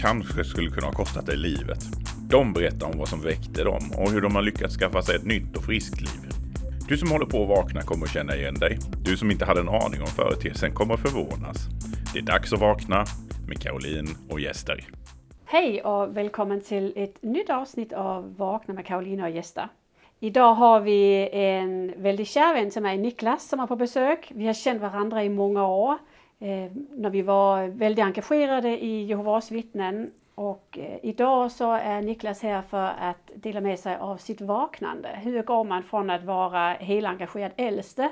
[0.00, 1.78] kanske skulle kunna ha kostat dig livet.
[2.30, 5.24] De berättar om vad som väckte dem och hur de har lyckats skaffa sig ett
[5.24, 6.30] nytt och friskt liv.
[6.88, 8.78] Du som håller på att vakna kommer att känna igen dig.
[9.04, 11.56] Du som inte hade en aning om företeelsen kommer att förvånas.
[12.12, 13.04] Det är dags att vakna
[13.48, 14.84] med Caroline och gäster.
[15.44, 19.68] Hej och välkommen till ett nytt avsnitt av Vakna med Caroline och gäster.
[20.20, 24.32] Idag har vi en väldigt kär vän som är Niklas som är på besök.
[24.34, 25.98] Vi har känt varandra i många år
[26.40, 30.10] eh, när vi var väldigt engagerade i Jehovas vittnen.
[30.34, 35.08] Och eh, idag så är Niklas här för att dela med sig av sitt vaknande.
[35.22, 38.10] Hur går man från att vara helengagerad äldste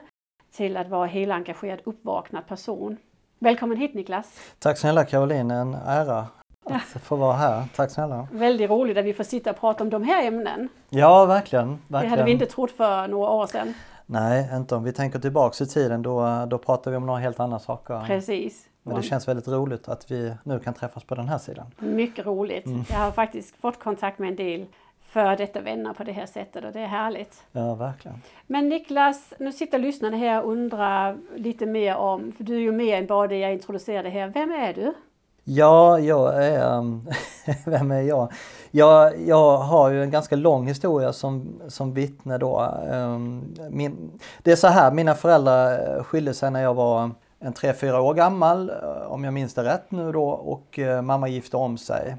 [0.53, 2.97] till att vara helengagerad uppvaknad person?
[3.39, 4.41] Välkommen hit Niklas!
[4.59, 6.27] Tack snälla Caroline, en ära
[6.65, 7.65] att få vara här.
[7.77, 8.29] Tack snälla!
[8.33, 10.69] Väldigt roligt att vi får sitta och prata om de här ämnen.
[10.89, 11.69] Ja, verkligen.
[11.69, 12.03] verkligen.
[12.03, 13.75] Det hade vi inte trott för några år sedan.
[14.11, 17.41] Nej, inte om vi tänker tillbaks i tiden då, då pratar vi om några helt
[17.41, 18.05] andra saker.
[18.07, 18.69] Precis.
[18.83, 21.67] Men det känns väldigt roligt att vi nu kan träffas på den här sidan.
[21.79, 22.67] Mycket roligt.
[22.67, 22.85] Mm.
[22.91, 24.67] Jag har faktiskt fått kontakt med en del
[25.01, 27.45] för detta vänner på det här sättet och det är härligt.
[27.53, 28.23] Ja, verkligen.
[28.47, 32.73] Men Niklas, nu sitter lyssnarna här och undrar lite mer om, för du är ju
[32.73, 34.29] mer än bara det jag introducerade här.
[34.29, 34.95] Vem är du?
[35.51, 37.01] Ja, jag är...
[37.71, 38.33] Vem är jag?
[38.71, 39.21] jag?
[39.21, 42.75] Jag har ju en ganska lång historia som, som vittne då.
[42.91, 47.73] Ehm, min, det är så här, mina föräldrar skilde sig när jag var en tre
[47.73, 48.71] fyra år gammal,
[49.07, 52.17] om jag minns det rätt nu då, och eh, mamma gifte om sig.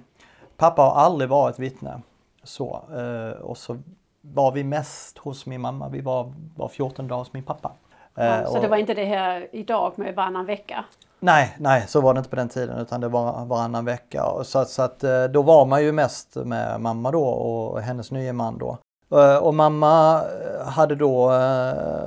[0.57, 2.01] Pappa har aldrig varit vittne.
[2.43, 3.77] Så, eh, och så
[4.21, 7.71] var vi mest hos min mamma, vi var, var 14 dagar hos min pappa.
[8.15, 10.85] Ja, så och, det var inte det här idag med varannan vecka?
[11.19, 14.23] Nej, nej, så var det inte på den tiden utan det var varannan vecka.
[14.43, 18.33] Så, så att eh, då var man ju mest med mamma då och hennes nya
[18.33, 18.77] man då.
[19.11, 20.23] Eh, och mamma
[20.65, 21.27] hade då,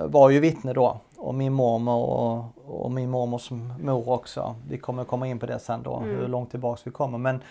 [0.07, 2.45] var ju vittne då och min mormor och,
[2.85, 4.55] och min mormors mor också.
[4.69, 6.09] Vi kommer komma in på det sen då, mm.
[6.09, 7.19] hur långt tillbaks vi kommer.
[7.19, 7.43] Men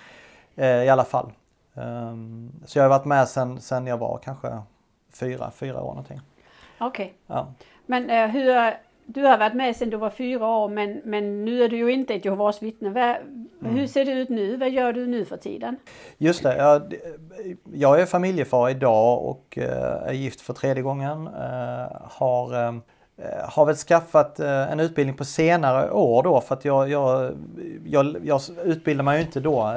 [0.56, 1.32] eh, i alla fall.
[1.74, 4.62] Um, så jag har varit med sen, sen jag var kanske
[5.14, 6.22] fyra, fyra år någonting.
[6.80, 7.06] Okej.
[7.06, 7.38] Okay.
[7.38, 7.48] Ja.
[7.86, 8.78] Men eh, hur,
[9.14, 11.92] du har varit med sedan du var fyra år men, men nu är du ju
[11.92, 12.90] inte ett Jehovas vittne.
[12.90, 13.76] mm.
[13.76, 14.58] Hur ser det ut nu?
[14.58, 15.78] Vad gör du nu för tiden?
[16.18, 16.96] Just det, jag,
[17.74, 21.28] jag är familjefar idag och eh, är gift för tredje gången.
[21.28, 22.82] Eh, har
[23.18, 27.32] Eh, har väl skaffat en utbildning på senare år då för att jag, jag,
[27.86, 29.68] jag, jag utbildade mig ju inte då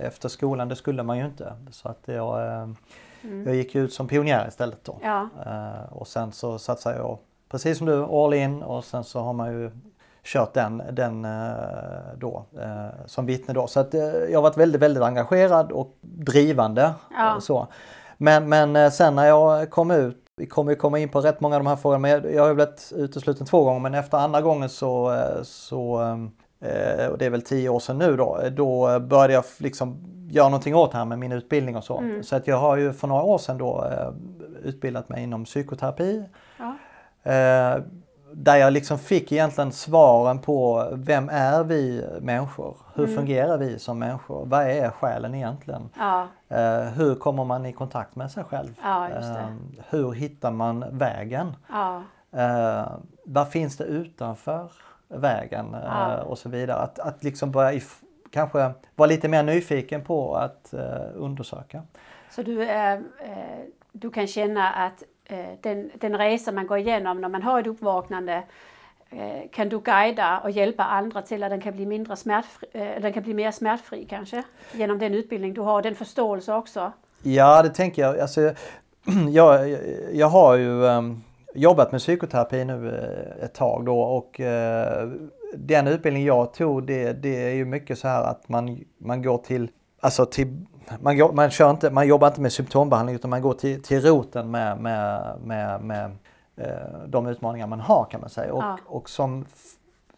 [0.00, 1.52] efter skolan, det skulle man ju inte.
[1.70, 3.46] Så att jag, mm.
[3.46, 4.98] jag gick ut som pionjär istället då.
[5.02, 5.28] Ja.
[5.90, 7.18] Och sen så satsade jag,
[7.54, 9.70] precis som du, all in och sen så har man ju
[10.24, 11.26] kört den, den
[12.16, 12.44] då
[13.06, 13.66] som vittne då.
[13.66, 13.94] Så att
[14.30, 16.90] jag har varit väldigt, väldigt engagerad och drivande.
[17.10, 17.40] Ja.
[17.40, 17.68] Så.
[18.16, 21.56] Men, men sen när jag kom ut vi kommer ju komma in på rätt många
[21.56, 24.40] av de här frågorna, men jag, har ju blivit utesluten två gånger, men efter andra
[24.40, 26.00] gången så, eh, så
[26.60, 29.96] eh, och det är väl tio år sedan nu då, då började jag liksom
[30.30, 31.98] göra någonting åt det här med min utbildning och så.
[31.98, 32.22] Mm.
[32.22, 34.12] Så att jag har ju för några år sedan då eh,
[34.62, 36.24] utbildat mig inom psykoterapi.
[36.58, 36.76] Ja
[38.36, 42.76] där jag liksom fick egentligen svaren på vem är vi människor?
[42.94, 43.16] Hur mm.
[43.16, 44.46] fungerar vi som människor?
[44.46, 45.88] Vad är själen egentligen?
[45.98, 46.28] Ja.
[46.52, 48.80] Uh, hur kommer man i kontakt med sig själv?
[48.82, 49.56] Ja, uh,
[49.90, 51.56] hur hittar man vägen?
[51.68, 52.02] Ja.
[52.34, 52.92] Uh,
[53.24, 54.72] vad finns det utanför
[55.08, 55.76] vägen?
[56.26, 56.78] och så vidare.
[56.78, 57.80] Att, att liksom börja
[58.30, 60.74] kanske vara lite mer nyfiken på att
[61.14, 61.82] undersöka.
[62.30, 63.02] Så du, är,
[63.92, 67.60] du kan känna att Eh, Eh, den, den resa man går igenom när man har
[67.60, 68.42] ett uppvaknande
[69.10, 73.02] eh, kan du guida och hjälpa andra till att den kan bli, mindre smärtfri, eh,
[73.02, 74.42] den kan bli mer smärtfri kanske?
[74.72, 76.92] Genom den utbildning du har, den förståelse också?
[77.22, 78.18] Ja, det tänker jag.
[78.18, 78.40] Alltså,
[79.30, 79.78] jag,
[80.12, 81.22] jag har ju um,
[81.54, 82.88] jobbat med psykoterapi nu
[83.42, 85.12] ett tag då och uh,
[85.56, 89.38] den utbildning jag tog det, det är ju mycket så här att man, man går
[89.38, 89.70] till,
[90.00, 90.66] alltså till
[91.00, 94.50] man, man, kör inte, man jobbar inte med symptombehandling utan man går till, till roten
[94.50, 96.10] med, med, med, med
[96.56, 98.52] eh, de utmaningar man har kan man säga.
[98.52, 98.78] Och, ja.
[98.86, 99.46] och som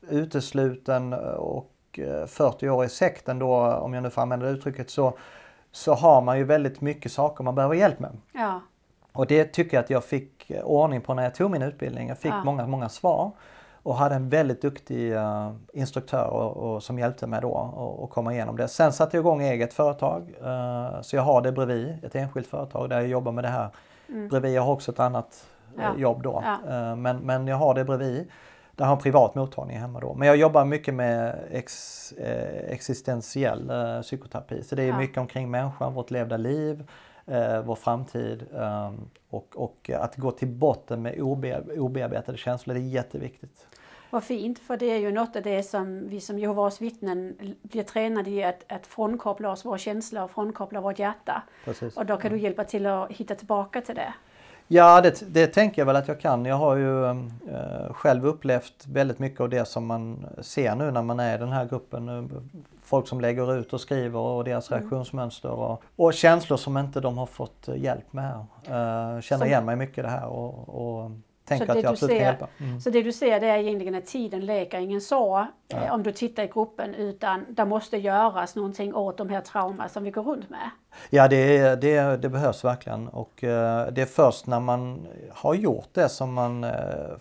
[0.08, 1.72] utesluten och
[2.26, 5.18] 40 eh, år i sekten då, om jag nu får använda det uttrycket, så,
[5.72, 8.10] så har man ju väldigt mycket saker man behöver hjälp med.
[8.32, 8.60] Ja.
[9.12, 12.08] Och det tycker jag att jag fick ordning på när jag tog min utbildning.
[12.08, 12.44] Jag fick ja.
[12.44, 13.32] många, många svar.
[13.86, 18.32] Och hade en väldigt duktig uh, instruktör och, och, som hjälpte mig då att komma
[18.32, 18.68] igenom det.
[18.68, 22.90] Sen satte jag igång eget företag uh, så jag har det bredvid, ett enskilt företag
[22.90, 23.68] där jag jobbar med det här
[24.08, 24.28] mm.
[24.28, 24.52] bredvid.
[24.52, 25.46] Jag har också ett annat
[25.78, 25.96] ja.
[25.96, 26.94] jobb då ja.
[26.94, 28.30] men, men jag har det bredvid.
[28.76, 30.14] Där har en privat mottagning hemma då.
[30.14, 34.62] Men jag jobbar mycket med ex, eh, existentiell eh, psykoterapi.
[34.62, 34.98] Så det är ja.
[34.98, 36.90] mycket omkring människan, vårt levda liv,
[37.26, 38.92] eh, vår framtid eh,
[39.30, 41.20] och, och att gå till botten med
[41.78, 42.74] obearbetade känslor.
[42.74, 43.66] Det är jätteviktigt.
[44.10, 47.82] Vad fint, för det är ju något av det som vi som Jehovas vittnen blir
[47.82, 51.42] tränade i att, att frånkoppla oss våra känslor och frånkoppla vårt hjärta.
[51.64, 51.96] Precis.
[51.96, 54.14] Och då kan du hjälpa till att hitta tillbaka till det.
[54.68, 56.44] Ja, det, det tänker jag väl att jag kan.
[56.44, 61.02] Jag har ju eh, själv upplevt väldigt mycket av det som man ser nu när
[61.02, 62.30] man är i den här gruppen.
[62.82, 64.80] Folk som lägger ut och skriver och deras mm.
[64.80, 68.34] reaktionsmönster och, och känslor som inte de har fått hjälp med.
[68.34, 71.10] Uh, känner igen mig mycket i det här och, och
[71.46, 72.48] tänker att jag absolut ser, kan hjälpa.
[72.58, 72.80] Mm.
[72.80, 75.76] Så det du ser det är egentligen att tiden läker ingen så ja.
[75.84, 79.88] eh, om du tittar i gruppen utan det måste göras någonting åt de här trauman
[79.88, 80.70] som vi går runt med.
[81.10, 85.88] Ja det, det, det behövs verkligen och eh, det är först när man har gjort
[85.92, 86.70] det som man eh,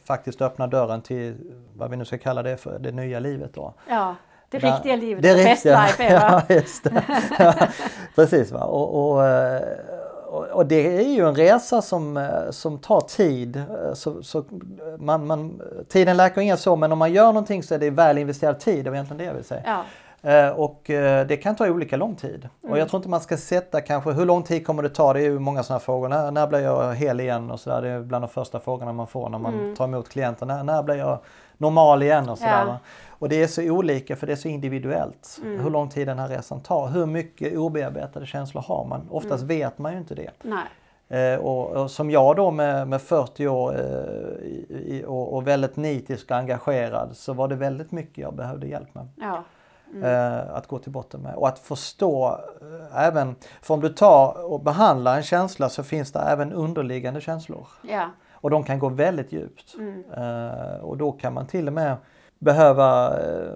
[0.03, 1.35] faktiskt öppnar dörren till
[1.73, 3.73] vad vi nu ska kalla det för, det nya livet då.
[3.89, 4.15] Ja.
[4.49, 6.43] Det riktiga livet, det, det best life ever.
[6.49, 7.03] Ja, just det.
[8.15, 8.63] Precis va.
[8.63, 9.23] Och, och,
[10.31, 13.57] eh, och det är ju en resa som, eh, som tar tid.
[13.57, 14.43] Eh, så, så
[14.97, 18.17] man, man, tiden läker ingen så men om man gör någonting så är det väl
[18.17, 19.61] investerad tid, det var egentligen det jag vill säga.
[19.65, 19.83] Ja.
[20.31, 20.81] Eh, och
[21.27, 22.49] det kan ta olika lång tid.
[22.63, 22.71] Mm.
[22.71, 25.13] Och jag tror inte man ska sätta kanske hur lång tid kommer det ta?
[25.13, 26.09] Det är ju många sådana frågor.
[26.09, 27.51] När, när blir jag hel igen?
[27.51, 27.81] Och så där.
[27.81, 29.75] Det är bland de första frågorna man får när man mm.
[29.75, 30.45] tar emot klienter.
[30.45, 31.19] När, när blir jag
[31.57, 32.29] normal igen?
[32.29, 32.77] Och så ja.
[33.09, 35.59] och det är så olika för det är så individuellt mm.
[35.59, 36.87] hur lång tid den här resan tar.
[36.87, 39.07] Hur mycket obearbetade känslor har man?
[39.09, 39.47] Oftast mm.
[39.47, 40.31] vet man ju inte det.
[41.09, 45.75] Eh, och, och, som jag då med, med 40 år eh, i, och, och, väldigt
[45.75, 49.07] nitisk och engagerad så var det väldigt mycket jag behövde hjälp med.
[49.15, 49.43] Ja.
[49.93, 50.03] Mm.
[50.03, 54.51] Eh, att gå till botten med och att förstå eh, även, för om du tar
[54.51, 57.67] och behandlar en känsla så finns det även underliggande känslor.
[57.81, 58.09] Ja.
[58.45, 59.75] Och de kan gå väldigt djupt.
[59.77, 60.03] Mm.
[60.17, 61.97] Eh, och då kan man till och med
[62.39, 63.53] behöva eh,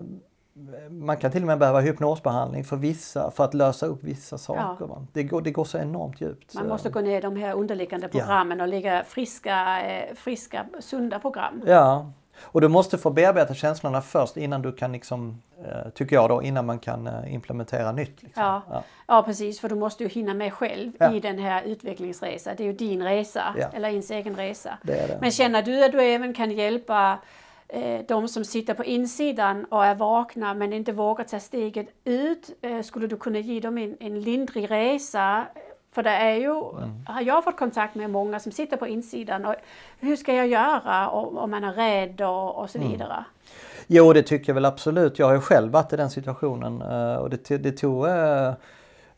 [0.89, 4.86] man kan till och med behöva hypnosbehandling för vissa för att lösa upp vissa saker.
[4.89, 5.06] Ja.
[5.13, 6.53] Det, går, det går så enormt djupt.
[6.53, 8.63] Man måste gå ner i de här underliggande programmen ja.
[8.63, 11.62] och lägga friska, eh, friska, sunda program.
[11.65, 16.30] Ja, och du måste få bearbeta känslorna först innan du kan, liksom, eh, tycker jag
[16.30, 18.24] då, innan man kan implementera nytt.
[18.24, 18.44] Liksom.
[18.44, 18.62] Ja.
[18.69, 18.83] Ja.
[19.07, 19.24] ja.
[19.24, 21.13] precis, för du måste ju hinna med själv ja.
[21.13, 22.53] i den här utvecklingsresan.
[22.57, 24.77] Det är ju din resa, eller ens egen resa.
[24.83, 25.18] Det det.
[25.21, 27.19] Men känner du att du även kan hjälpa
[27.74, 32.50] Eh, de som sitter på insidan och är vakna men inte vågar ta steget ut,
[32.62, 35.45] eh, skulle du kunna ge dem en, en lindrig resa?
[35.91, 37.06] För det är ju, mm.
[37.06, 39.56] har jag fått kontakt med många som sitter på insidan och
[40.00, 42.91] hur ska jag göra om man är rädd och, och så mm.
[42.91, 43.13] vidare.
[43.13, 43.24] Mm.
[43.88, 45.19] Jo det tycker jag väl absolut.
[45.19, 48.07] Jag har ju själv varit i den situationen eh, och det, det tog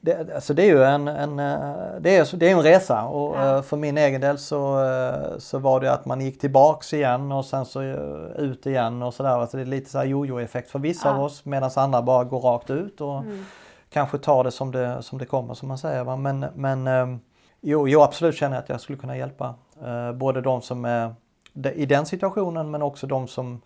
[0.03, 3.35] det, alltså det är ju en, en, eh, det är, det är en resa och
[3.35, 3.57] ja.
[3.57, 7.31] Eh, för min egen del så, eh, så var det att man gick tillbaks igen
[7.31, 7.81] och sen så
[8.37, 9.29] ut igen och sådär.
[9.29, 11.15] Alltså det är lite så jojo-effekt för vissa ja.
[11.15, 13.45] av oss medan andra bara går rakt ut och mm.
[13.93, 16.03] Kanske tar det som det, som det kommer som man säger.
[16.03, 16.15] Va?
[16.15, 17.19] Men, men
[17.61, 19.55] jo, jag absolut känner att jag skulle kunna hjälpa
[20.15, 21.13] både de som är
[21.73, 23.61] i den situationen men också de som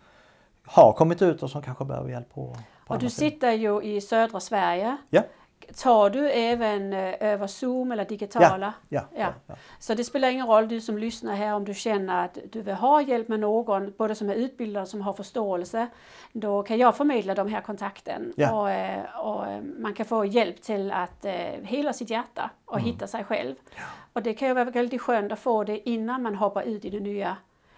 [0.64, 2.56] har kommit ut och som kanske behöver hjälp på,
[2.86, 4.96] på Och du sitter ju i södra Sverige.
[5.10, 5.22] Ja.
[5.82, 8.72] Tar du även eh, över Zoom eller digitala?
[8.88, 9.32] Ja, ja, ja.
[9.46, 12.62] ja, Så det spelar ingen roll du som lyssnar här om du känner att du
[12.62, 15.86] vill ha hjälp med någon, både som är utbildad och som har förståelse.
[16.32, 20.62] Då kan jag förmedla de här kontakten och, eh, och, eh, man kan få hjälp
[20.62, 21.26] till att
[21.62, 22.84] hela sitt hjärta och mm.
[22.84, 23.54] hitta sig själv.
[24.12, 26.90] Och det kan ju vara väldigt skönt att få det innan man hoppar ut i
[26.90, 27.36] det nya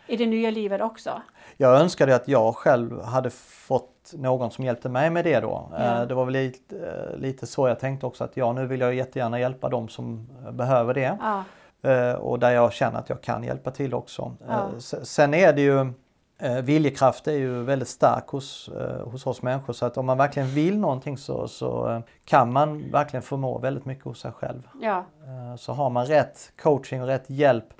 [0.08, 1.22] i det nya livet också.
[1.56, 5.68] Jag önskade att jag själv hade fått någon som hjälpte mig med det då.
[5.72, 6.00] Ja.
[6.00, 8.80] Eh, det var väl lite, eh, lite så jag tänkte också att ja, nu vill
[8.80, 11.18] jag jättegärna hjälpa dem som behöver det.
[11.20, 11.44] Ja.
[11.90, 14.34] Eh, och där jag känner att jag kan hjälpa till också.
[14.48, 14.70] Ja.
[15.02, 15.92] Sen är det ju
[16.62, 18.70] Viljekraft är ju väldigt stark hos,
[19.04, 23.22] hos oss människor så att om man verkligen vill någonting så, så kan man verkligen
[23.22, 24.68] förmå väldigt mycket hos sig själv.
[24.80, 25.04] Ja.
[25.58, 27.72] Så har man rätt coaching och rätt hjälp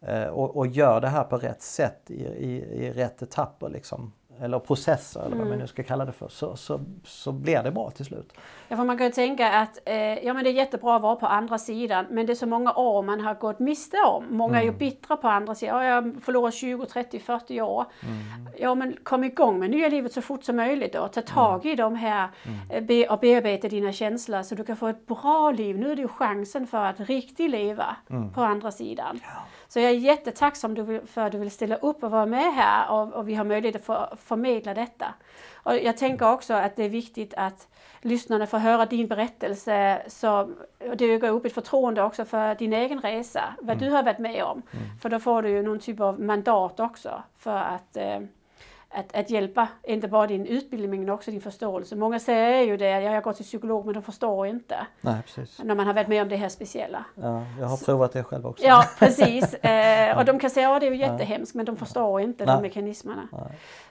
[0.00, 4.12] Eh, och, och, gör det här på rätt sätt i, i, i rätt etapper liksom.
[4.42, 7.70] Eller processer eller vad man nu ska kalla det för så, så, så blir det
[7.70, 8.32] bra till slut.
[8.68, 11.16] Ja, för man kan ju tänka att eh, ja, men det är jättebra att vara
[11.16, 14.24] på andra sidan men det är så många år man har gått miste om.
[14.30, 15.84] Många är ju bittra på andra sidan.
[15.84, 17.84] Ja, jag förlorar 20, 30, 40 år.
[18.58, 21.74] Ja men kom igång med nya livet så fort som möjligt och ta tag i
[21.74, 22.28] de här
[22.70, 25.78] eh, be, och bearbeta dina känslor så du kan få ett bra liv.
[25.78, 27.96] Nu är det ju chansen för att riktigt leva
[28.34, 29.20] på andra sidan.
[29.70, 33.12] Så jag är jättetacksam för att du vill ställa upp och vara med här och,
[33.12, 35.14] och vi har möjlighet att förmedla detta.
[35.52, 37.68] Och jag tänker också att det är viktigt att
[38.00, 40.40] lyssnarna får höra din berättelse så
[40.90, 44.18] och det ökar upp ett förtroende också för din egen resa, vad du har varit
[44.18, 44.62] med om.
[45.02, 48.20] För då får du ju någon typ av mandat också för att, eh,
[48.92, 51.96] att, att hjälpa, inte bara din utbildning men också din förståelse.
[51.96, 55.60] Många säger ju det, ja, jag går till psykolog men de förstår inte Nej, precis.
[55.62, 57.04] när man har varit med om det här speciella.
[57.14, 58.66] Ja, jag har provat det själv också.
[58.66, 59.54] Ja, precis.
[59.70, 62.52] Eh, och de kan säga att det är ju jättehemskt men de förstår inte de
[62.52, 62.62] Nej.
[62.62, 63.28] mekanismerna.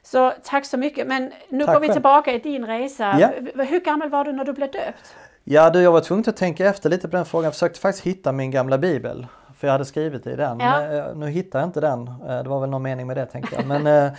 [0.01, 1.07] Så tack så mycket.
[1.07, 1.93] Men nu Tack går vi själv.
[1.93, 3.15] tillbaka i din resa.
[3.19, 3.63] Ja.
[3.63, 5.15] Hur gammal var du när du blev döpt?
[5.43, 7.43] Ja du, jag var tvungen att tänka efter lite på den frågan.
[7.43, 9.27] Jag försökte faktiskt hitta min gamla bibel.
[9.59, 10.59] För jag hade skrivit i den.
[10.59, 10.79] Ja.
[10.79, 12.07] Men, eh, nu hittar jag inte den.
[12.07, 13.65] Eh, Det var väl någon mening med det tänkte jag.
[13.67, 14.11] Men eh,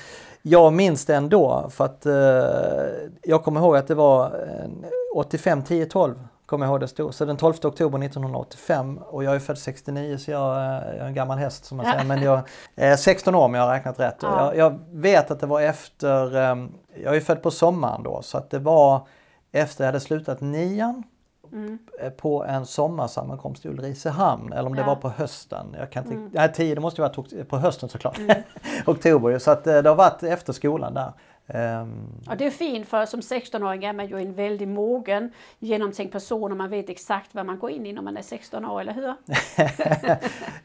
[0.43, 1.67] jag minns det ändå.
[1.71, 2.07] För att
[3.23, 4.71] jag kommer ihåg att det var eh,
[5.15, 6.15] 85, 10, 12.
[6.47, 7.15] Kommer jag ihåg det stod.
[7.15, 11.15] Så den 12 oktober 1985 och jag är född 69 så jag, jag är en
[11.15, 12.05] gammal häst som man säger.
[12.05, 12.41] Men jag
[12.77, 14.17] är 16 år om jag har räknat rätt.
[14.23, 14.55] Ja.
[14.55, 16.37] Jag, jag vet att det var efter,
[17.05, 19.07] jag är född på sommaren då så att det var
[19.53, 21.03] efter jag hade slutat nian
[21.53, 21.79] Mm.
[22.17, 24.87] på en sommarsammankomst i Ulricehamn eller om det Ja.
[24.87, 25.67] var på hösten.
[25.79, 26.31] Jag kan inte, Mm.
[26.35, 28.19] nej, tio, det måste ju varit på hösten såklart.
[28.87, 29.41] Oktober ju.
[29.41, 31.13] Så att eh, det har varit efter skolan där.
[31.47, 31.93] Ehm,
[32.31, 36.51] Och det är fint för som 16-åring är man ju en väldigt mogen, genomtänkt person
[36.51, 38.93] och man vet exakt vad man går in i när man är 16 år, eller
[38.93, 39.15] hur?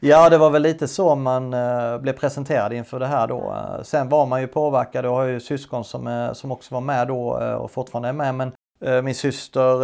[0.00, 3.54] ja, det var väl lite så man eh, blev presenterad inför det här då.
[3.82, 7.28] Sen var man ju påverkad och har ju syskon som, som också var med då
[7.58, 8.34] och fortfarande är med.
[8.34, 9.82] Men min syster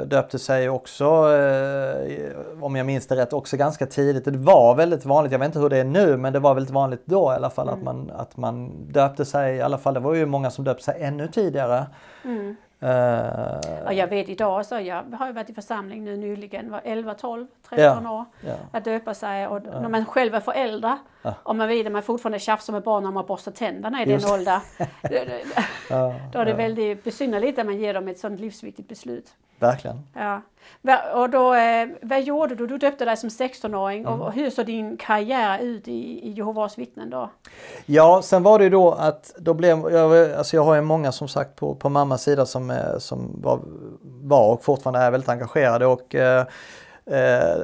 [0.00, 4.24] eh, döpte sig också, eh, om jag minns det rätt, också ganska tidigt.
[4.24, 6.74] Det var väldigt vanligt, jag vet inte hur det är nu, men det var väldigt
[6.74, 9.56] vanligt då i alla fall att, man, att man döpte sig.
[9.56, 11.86] I alla fall, det var ju många som döpte sig ännu tidigare.
[12.24, 12.56] Mm.
[12.80, 16.80] Eh, Och jag vet idag så, jag har ju varit i församling nu nyligen, var
[16.84, 18.24] 11, 12, 13 år.
[18.40, 18.54] ja.
[18.72, 21.34] Att döpa sig och när man själv är förälder Ja.
[21.42, 24.26] och man vet att man fortfarande tjafsar med barnen om att borsta tänderna i Just
[24.26, 24.60] den åldern.
[25.90, 29.34] Ja, Då är det ja, väldigt besynnerligt att man ger dem ett sådant livsviktigt beslut.
[29.58, 30.00] Verkligen.
[30.14, 30.40] Ja.
[31.14, 32.66] Och då, eh, vad gjorde du?
[32.66, 34.20] Du döpte dig som 16-åring Mm.
[34.20, 37.30] och hur såg din karriär ut i, i Jehovas vittnen då?
[37.86, 41.12] Ja, sen var det ju då att då blev, jag, alltså jag har ju många
[41.12, 43.60] som sagt på, på mammas sida som, eh, som var,
[44.02, 46.46] var och fortfarande är väldigt engagerade och eh,
[47.06, 47.58] eh,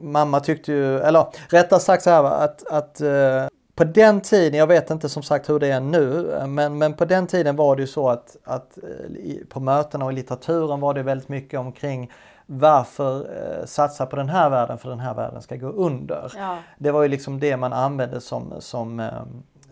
[0.00, 4.66] mamma tyckte ju, eller rättare sagt så här att, att eh, på den tiden, jag
[4.66, 7.82] vet inte som sagt hur det är nu, men, men på den tiden var det
[7.82, 12.10] ju så att, att eh, på mötena och i litteraturen var det väldigt mycket omkring
[12.52, 16.32] varför eh, satsa på den här världen för den här världen ska gå under.
[16.36, 16.58] Ja.
[16.78, 19.22] Det var ju liksom det man använde som, som, eh,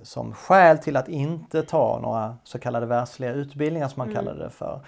[0.02, 4.50] som skäl till att inte ta några så kallade världsliga utbildningar som man kallade det
[4.50, 4.80] för.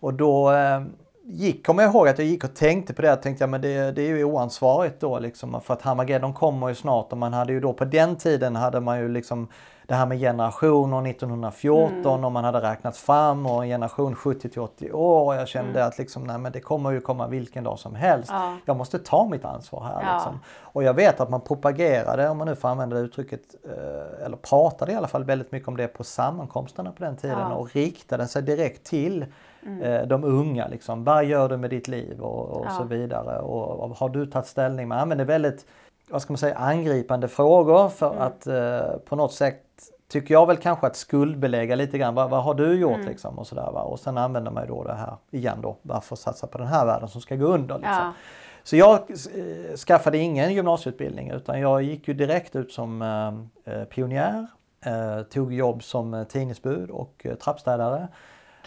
[0.00, 0.80] Och då eh,
[1.28, 3.08] gick, kommer jag ihåg att jag gick och tänkte på det.
[3.08, 6.68] Jag tänkte ja, men det, det är ju oansvarigt då liksom för att Harmageddon kommer
[6.68, 9.48] ju snart och man hade ju då på den tiden hade man ju liksom
[9.86, 14.60] det här med generationer 1914 och man hade räknat fram och en generation 70 till
[14.60, 17.78] 80 år och jag kände att liksom, nej, men det kommer ju komma vilken dag
[17.78, 18.30] som helst.
[18.32, 18.56] Ja.
[18.64, 20.02] Jag måste ta mitt ansvar här.
[20.02, 20.14] Ja.
[20.14, 20.40] Liksom.
[20.60, 24.36] Och jag vet att man propagerade, om man nu får använda det uttrycket, eh, eller
[24.36, 27.54] pratade i alla fall väldigt mycket om det på sammankomsterna på den tiden Ja.
[27.54, 29.26] och riktade sig direkt till
[29.82, 30.68] eh, de unga.
[30.68, 31.04] Liksom.
[31.04, 32.70] Vad gör du med ditt liv och, och Ja.
[32.70, 33.38] så vidare.
[33.38, 34.88] Och, och har du tagit ställning?
[34.88, 35.66] Man använder väldigt,
[36.10, 39.62] vad ska man säga, angripande frågor för att eh, på något sätt
[40.08, 42.14] tycker jag väl kanske att skuldbelägga lite grann.
[42.14, 43.82] Vad, vad har du gjort liksom och sådär va.
[43.82, 45.76] Och sen använder man ju då det här igen då.
[45.82, 47.94] Varför satsa på den här världen som ska gå under liksom.
[47.94, 48.12] Ja.
[48.62, 53.84] Så jag eh, skaffade ingen gymnasieutbildning utan jag gick ju direkt ut som eh, eh,
[53.84, 54.46] pionjär.
[54.86, 58.08] Eh, tog jobb som eh, tidningsbud och trappstädare.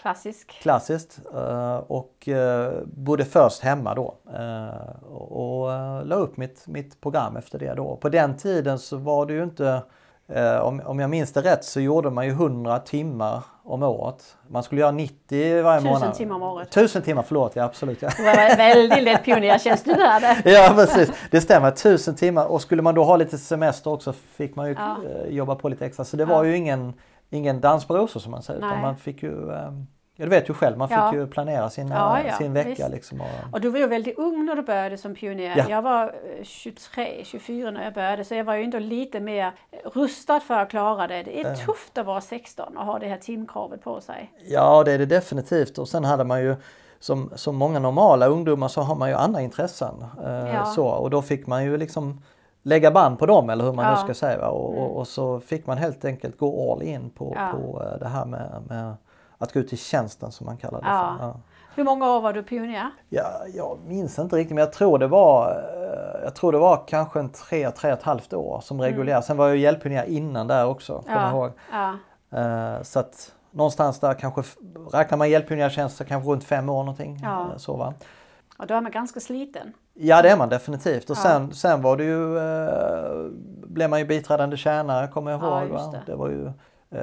[0.02, 0.52] Klassisk.
[0.62, 1.20] Klassiskt.
[1.34, 4.16] Eh, och eh, bodde först hemma då.
[4.34, 5.68] Eh, och
[6.06, 7.96] la upp mitt, mitt program efter det då.
[7.96, 9.82] På den tiden så var det ju inte
[10.62, 14.36] om, om jag minns det rätt så gjorde man ju 100 timmar om året.
[14.48, 16.14] Man skulle göra 90 varje Tusen månad.
[16.14, 16.72] timmar om året.
[16.72, 17.56] Tusen timmar, förlåt.
[17.56, 18.02] Ja, absolut.
[18.02, 18.10] Ja.
[18.18, 20.42] Det var väldigt lätt pionjärtjänst du hade.
[20.46, 21.72] Ja precis, det stämmer.
[21.72, 24.98] Tusen timmar och skulle man då ha lite semester också fick man ju Ja.
[25.30, 26.06] jobba på lite extra.
[26.06, 26.50] Så det var Ja.
[26.50, 26.94] ju ingen,
[27.30, 29.72] ingen dans på rosor som man säger utan man fick ju eh,
[30.16, 31.14] Ja, du vet ju själv, man fick Ja.
[31.14, 32.90] ju planera sin, Ja, ja, sin vecka visst.
[32.90, 33.22] liksom.
[33.22, 35.58] Och, Och du var ju väldigt ung när du började som pionjär.
[35.58, 35.66] Ja.
[35.70, 39.52] Jag var eh, 23, 24 när jag började så jag var ju ändå lite mer
[39.94, 41.24] rustad för att klara det.
[41.24, 44.32] Det är tufft att vara 16 och ha det här timkravet på sig.
[44.48, 45.78] ja, det är det definitivt.
[45.78, 46.56] Och sen hade man ju
[47.00, 50.06] som, som många normala ungdomar så har man ju andra intressen.
[50.26, 52.22] Eh, så, och då fick man ju liksom
[52.64, 53.98] lägga band på dem eller hur man nu Ja.
[53.98, 54.48] ska säga.
[54.50, 57.52] Och, och, och så fick man helt enkelt gå all in på, Ja.
[57.52, 58.94] på eh, det här med, med
[59.38, 61.16] att gå ut i tjänsten som man kallar det Ja.
[61.20, 61.26] för.
[61.28, 61.36] Ja.
[61.76, 62.92] Hur många år var du pionjär?
[63.10, 63.24] Ja,
[63.54, 67.20] jag minns inte riktigt men jag tror det var, eh, jag tror det var kanske
[67.20, 69.22] en tre, tre och ett halvt år som reguljär.
[69.22, 71.52] Sen var jag hjälppionjär innan där också, jag ihåg.
[71.72, 71.94] ja.
[72.40, 74.44] Eh, Så att någonstans där kanske,
[74.94, 77.20] räknar man hjälppionjärtjänst så kanske runt fem år någonting.
[77.24, 77.48] Ja.
[77.58, 77.94] Så, va?
[78.58, 79.74] Och då är man ganska sliten.
[80.02, 81.22] Ja det är man definitivt och Ja.
[81.22, 83.32] sen, sen var det ju, eh,
[83.68, 85.72] blev man ju biträdande tjänare kommer jag Ja, ihåg.
[85.72, 85.92] va?
[86.06, 86.12] det.
[86.12, 86.46] det var ju,
[86.92, 87.02] eh,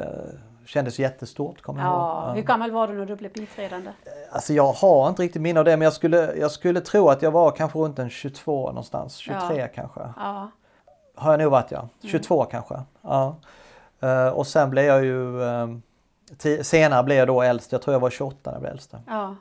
[0.66, 2.26] kändes jättestort kommer jag Ja.
[2.26, 2.36] ihåg.
[2.36, 3.90] Hur gammal var du när du blev biträdande?
[4.30, 7.22] Alltså jag har inte riktigt minne av det men jag skulle, jag skulle tro att
[7.22, 10.00] jag var kanske runt en 22 någonstans, 23 kanske.
[10.16, 10.50] Ja.
[11.16, 11.88] Har jag nog varit Mm.
[12.00, 12.08] ja.
[12.08, 12.74] 22 kanske.
[13.02, 13.36] Ja.
[14.00, 15.68] Eh, och sen blev jag ju, eh,
[16.62, 18.94] senare blev jag då äldst, jag tror jag var 28 när jag blev äldst.
[19.06, 19.34] ja.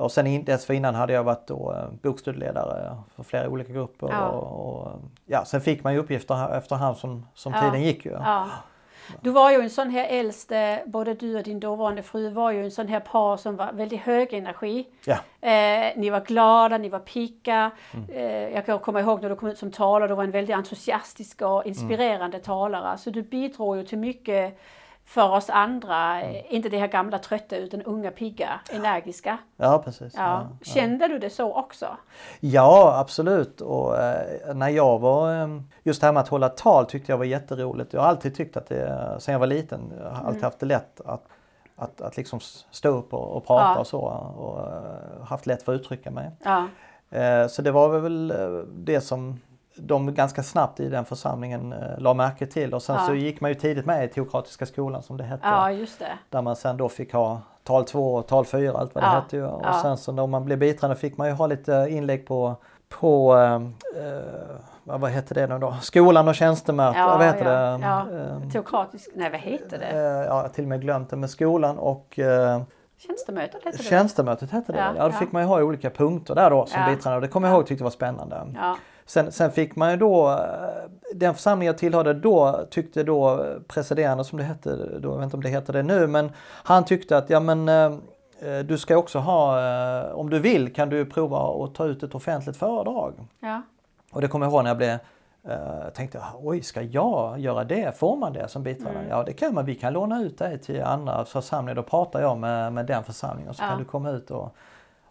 [0.00, 4.08] Och sen in- dessförinnan hade jag varit då eh, bokstudieledare för flera olika grupper.
[4.10, 4.28] Ja.
[4.28, 4.92] Och, och,
[5.26, 7.60] ja, sen fick man ju uppgifter efterhand som, som Ja.
[7.60, 8.10] tiden gick ju.
[8.12, 8.46] Ja.
[9.20, 12.64] Du var ju en sån här äldste, både du och din dåvarande fru var ju
[12.64, 14.86] en sån här par som var väldigt hög energi.
[15.04, 15.14] Ja.
[15.48, 17.70] Eh, ni var glada, ni var pigga.
[17.94, 18.06] Mm.
[18.10, 20.56] Eh, jag kan komma ihåg när du kom ut som talare, du var en väldigt
[20.56, 22.44] entusiastisk och inspirerande Mm.
[22.44, 22.98] talare.
[22.98, 24.58] Så du bidrog ju till mycket
[25.10, 26.20] för oss andra.
[26.20, 26.34] Mm.
[26.36, 29.38] Eh, Inte det här gamla trötta utan unga, pigga, energiska.
[29.56, 30.14] Ja, precis.
[30.16, 30.48] Ja.
[30.62, 31.86] Kände du det så också?
[32.40, 33.60] Ja, absolut.
[33.60, 35.48] Och eh, när jag var, eh,
[35.82, 37.92] just det här med att hålla tal tyckte jag var jätteroligt.
[37.92, 40.42] Jag har alltid tyckt att det, sen jag var liten, jag har alltid Mm.
[40.42, 41.24] haft det lätt att,
[41.76, 42.40] att, att liksom
[42.70, 43.78] stå upp och, och prata Ja.
[43.78, 44.00] och så.
[44.38, 46.30] Och eh, haft lätt för att uttrycka mig.
[46.44, 46.66] Ja.
[47.18, 49.40] Eh, Så det var väl eh, det som
[49.82, 53.06] de ganska snabbt i den församlingen eh, la märke till och sen Ja.
[53.06, 55.46] så gick man ju tidigt med i Teokratiska skolan som det hette.
[55.48, 55.68] ja,
[55.98, 56.18] det.
[56.30, 59.12] Där man sen då fick ha tal 2 och tal 4 allt vad det Ja.
[59.12, 59.46] hette ju.
[59.46, 62.56] Och sen så när man blev biträdande fick man ju ha lite inlägg på,
[62.88, 63.54] på eh,
[64.04, 64.20] eh,
[64.84, 65.74] vad, heter det nu då?
[65.82, 67.84] Skolan och tjänstemöten, Ja, vad heter ja, det?
[67.84, 68.18] ja.
[68.44, 69.86] Eh, Teokratisk, nej vad heter det?
[69.86, 72.62] eh, ja, till och med glömt det med skolan och eh,
[72.98, 73.82] Tjänstemötet hette det?
[73.82, 74.78] tjänstemötet hette det.
[74.78, 76.86] Ja, Ja, då fick man ju ha olika punkter där då som Ja.
[76.90, 78.46] biträdande och det kommer jag ihåg tyckte var spännande.
[78.54, 78.76] Ja.
[79.10, 83.60] Sen, sen fick man ju då, eh, den församling jag tillhörde då tyckte då eh,
[83.68, 86.84] presiderande som det hette då, jag vet inte om det heter det nu, men han
[86.84, 87.90] tyckte att ja men eh,
[88.64, 92.56] du ska också ha, om du vill kan du prova att ta ut ett offentligt
[92.56, 93.14] föredrag.
[93.40, 93.62] Ja.
[94.12, 94.98] Och det kommer jag ihåg när jag blev
[95.48, 97.98] eh, tänkte oj, ska jag göra det?
[97.98, 99.08] Får man det som biträdande?
[99.10, 99.64] Ja, det kan man.
[99.64, 101.74] Vi kan låna ut dig till andra församlingar.
[101.74, 103.68] Då pratar jag med, med den församlingen och så Ja.
[103.68, 104.54] kan du komma ut och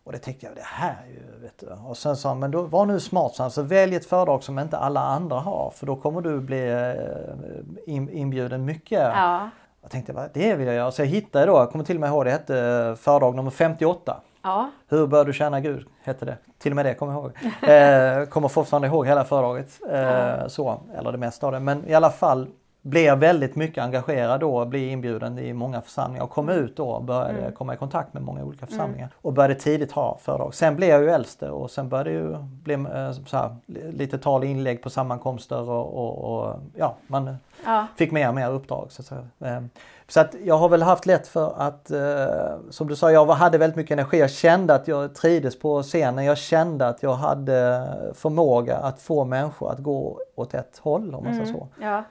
[0.03, 1.67] och det tänkte jag, det här är ju, vet du.
[1.89, 4.43] Och sen sa han, men då var nu smart, så, han, så välj ett föredrag
[4.43, 8.99] som inte alla andra har för då kommer du bli eh, in, inbjuden mycket.
[8.99, 9.49] Ja.
[9.81, 10.91] Jag tänkte, det vill jag göra.
[10.91, 13.51] Så jag hittade då, jag kommer till och med ihåg, det hette eh, föredrag nummer
[13.51, 14.21] 58.
[14.41, 14.69] Ja.
[14.87, 15.87] Hur bör du tjäna Gud?
[16.03, 16.37] Hette det.
[16.57, 17.31] Till och med det kommer jag ihåg.
[17.69, 19.79] Eh, kommer fortfarande ihåg hela föredraget.
[19.91, 21.59] Eh, så, eller det mesta av det.
[21.59, 22.47] Men i alla fall
[22.81, 27.03] blev väldigt mycket engagerad då, blev inbjuden i många församlingar och kom ut då och
[27.03, 29.09] började komma i kontakt med många olika församlingar.
[29.15, 30.53] Och började tidigt ha föredrag.
[30.55, 32.79] Sen blev jag ju äldste och sen började ju bli eh,
[33.31, 37.87] här, li- lite tal och inlägg på sammankomster och, och, och ja, man Ja.
[37.97, 38.87] fick mer och mer uppdrag.
[38.89, 39.55] Så att, säga.
[39.57, 39.63] Eh,
[40.07, 43.57] så att jag har väl haft lätt för att, eh, som du sa, jag hade
[43.57, 44.19] väldigt mycket energi.
[44.19, 46.25] Jag kände att jag trivdes på scenen.
[46.25, 51.23] Jag kände att jag hade förmåga att få människor att gå åt ett håll om
[51.23, 51.67] man säger så.
[51.81, 52.03] ja.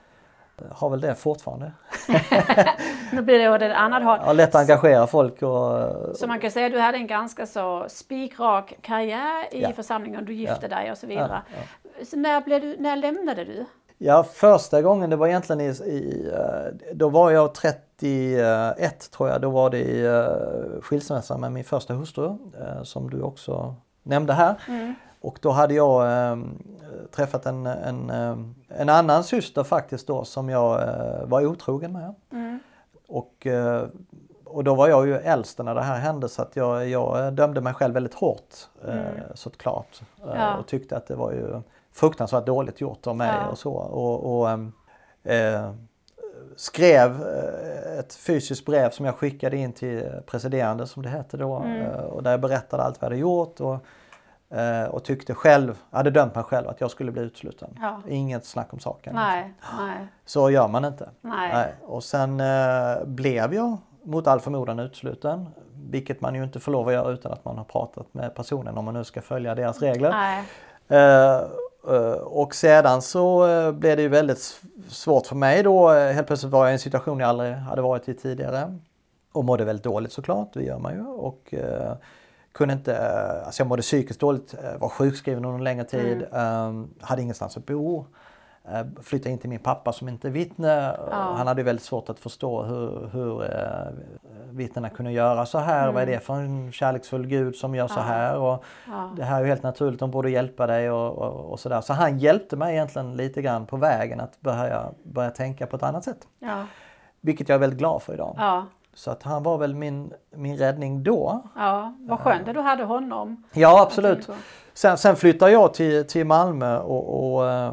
[0.72, 1.72] Har väl det fortfarande.
[3.12, 4.18] Nu blir det åt ett annat håll.
[4.18, 7.46] Har lätt att engagera folk och Så man kan säga att du hade en ganska
[7.46, 9.70] så spikrak karriär i Ja.
[9.72, 10.76] församlingen, du gifte Ja.
[10.76, 11.42] dig och så vidare.
[11.98, 13.64] Ja, Så när, blev du, när lämnade du?
[13.98, 16.30] Ja, första gången det var egentligen i, i
[16.92, 19.40] då var jag 31 tror jag.
[19.40, 24.32] Då var det i eh, skilsmässa med min första hustru eh, som du också nämnde
[24.32, 24.54] här.
[25.20, 26.36] Och då hade jag eh,
[27.10, 28.36] träffat en, en, eh,
[28.80, 32.14] en annan syster faktiskt då som jag eh, var otrogen med.
[33.08, 33.82] Och, eh,
[34.44, 37.60] och då var jag ju äldst när det här hände så att jag, jag dömde
[37.60, 38.54] mig själv väldigt hårt
[38.88, 39.00] eh,
[39.34, 40.00] såklart.
[40.22, 40.56] Eh, Ja.
[40.56, 41.60] Och tyckte att det var ju
[41.92, 43.48] fruktansvärt dåligt gjort av mig Ja.
[43.48, 43.72] och så.
[43.72, 44.72] Och, och ehm,
[45.24, 45.70] eh,
[46.56, 51.64] skrev eh, ett fysiskt brev som jag skickade in till presiderande som det hette då.
[51.64, 53.60] Eh, och där jag berättade allt vad jag hade gjort.
[53.60, 53.80] Och, eh,
[54.90, 57.78] och tyckte själv, hade dömt mig själv att jag skulle bli utsluten.
[57.80, 58.00] Ja.
[58.08, 59.14] Inget snack om saken.
[59.14, 61.10] Nej, nej, Så gör man inte.
[61.20, 61.74] nej.
[61.86, 65.48] Och sen eh, blev jag mot all förmodan utesluten.
[65.90, 68.78] Vilket man ju inte får lov att göra utan att man har pratat med personen
[68.78, 70.14] om man nu ska följa deras regler.
[70.88, 71.36] Eh,
[71.94, 75.92] eh, och sedan så eh, blev det ju väldigt svårt för mig då.
[75.92, 78.78] Eh, Helt plötsligt var jag i en situation jag aldrig hade varit i tidigare.
[79.32, 81.06] Och mådde väldigt dåligt såklart, det gör man ju.
[81.06, 81.92] Och eh,
[82.52, 86.22] kunde inte, eh, alltså jag mådde psykiskt dåligt, eh, var sjukskriven under en längre tid,
[86.32, 88.06] eh, hade ingenstans att bo.
[88.72, 90.96] Eh, Flyttade in till min pappa som inte är vittne.
[91.10, 91.34] Ja.
[91.36, 93.92] Han hade väldigt svårt att förstå hur, hur eh,
[94.50, 95.92] vittnena kunde göra så här.
[95.92, 98.02] Vad är det för en kärleksfull gud som gör så Ja.
[98.02, 98.36] här?
[98.38, 99.10] Och Ja.
[99.16, 101.80] Det här är helt naturligt, de borde hjälpa dig och, och, och sådär.
[101.80, 105.82] Så han hjälpte mig egentligen lite grann på vägen att börja, börja tänka på ett
[105.82, 106.18] annat sätt.
[107.20, 108.34] Vilket jag är väldigt glad för idag.
[108.98, 111.42] Så att han var väl min, min räddning då.
[111.56, 111.94] ja.
[112.00, 113.42] Vad skönt att du hade honom.
[113.52, 114.28] Ja absolut.
[114.74, 117.72] Sen, sen flyttade jag till, till Malmö och, och, eh,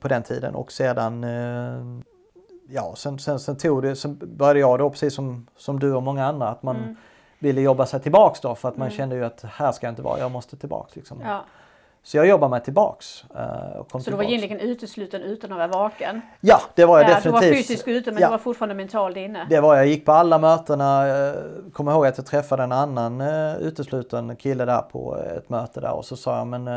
[0.00, 2.02] på den tiden och sedan eh,
[2.72, 6.02] Ja, sen, sen, sen tog det, sen började jag då precis som, som du och
[6.02, 6.96] många andra att man Mm.
[7.38, 8.96] ville jobba sig tillbaks då för att man Mm.
[8.96, 10.96] kände ju att här ska jag inte vara, jag måste tillbaks.
[10.96, 11.20] Liksom.
[11.24, 11.40] Ja.
[12.02, 13.24] Så jag jobbade mig tillbaks.
[13.36, 14.44] eh, Och kom Så du var tillbaks.
[14.44, 16.20] egentligen utesluten utan att vara vaken?
[16.40, 17.50] Ja, det var jag Ja, du definitivt.
[17.50, 18.26] var fysiskt ute men Ja.
[18.26, 19.46] du var fortfarande mentalt inne?
[19.50, 19.86] Det var jag.
[19.86, 21.08] gick på alla mötena.
[21.08, 21.34] eh,
[21.72, 25.92] Kommer ihåg att jag träffade en annan uh, utesluten kille där på ett möte där
[25.92, 26.68] och så sa jag men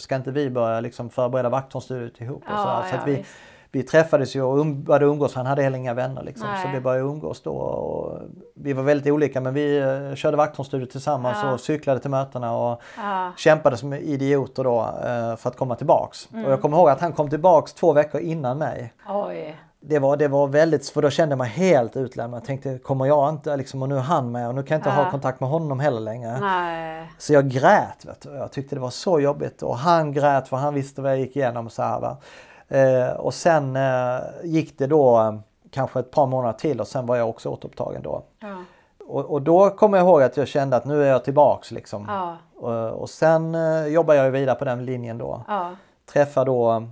[0.00, 2.42] ska inte vi börja liksom förbereda vakthållstudiet ihop?
[2.48, 3.30] Ja, så, så att vi, visst.
[3.74, 5.34] Vi träffades ju och um, började umgås.
[5.34, 6.46] Han hade heller inga vänner liksom.
[6.62, 6.74] Så Nej.
[6.74, 7.52] vi började umgås då.
[7.54, 8.18] Och
[8.54, 11.52] vi var väldigt olika men vi uh, körde vakthållstudiet tillsammans Ja.
[11.52, 13.32] och cyklade till mötena och Ja.
[13.36, 16.28] kämpade som idioter då eh, för att komma tillbaks.
[16.32, 16.44] Mm.
[16.44, 19.56] Och jag kommer ihåg att han kom tillbaks två veckor innan mig Oj.
[19.80, 22.40] det var, det var väldigt, för då kände jag mig helt utlämnad.
[22.40, 24.78] Jag tänkte, kommer jag inte liksom, och nu är han med och nu kan jag
[24.78, 25.04] inte Ja.
[25.04, 26.38] ha kontakt med honom heller längre.
[26.40, 27.10] Nej.
[27.18, 28.34] Så jag grät, vet du.
[28.34, 31.36] jag tyckte det var så jobbigt och han grät för han visste vad jag gick
[31.36, 31.70] igenom.
[31.70, 32.16] Så här, va?
[32.68, 35.34] Eh, och sen eh, gick det då eh,
[35.70, 38.22] kanske ett par månader till och sen var jag också återupptagen då.
[38.38, 38.64] Ja.
[39.06, 42.04] Och, och då kommer jag ihåg att jag kände att nu är jag tillbaks liksom.
[42.08, 42.36] Ja.
[42.56, 45.44] Och, och sen eh, jobbade jag ju vidare på den linjen då.
[45.48, 45.76] ja.
[46.12, 46.86] Träffade då...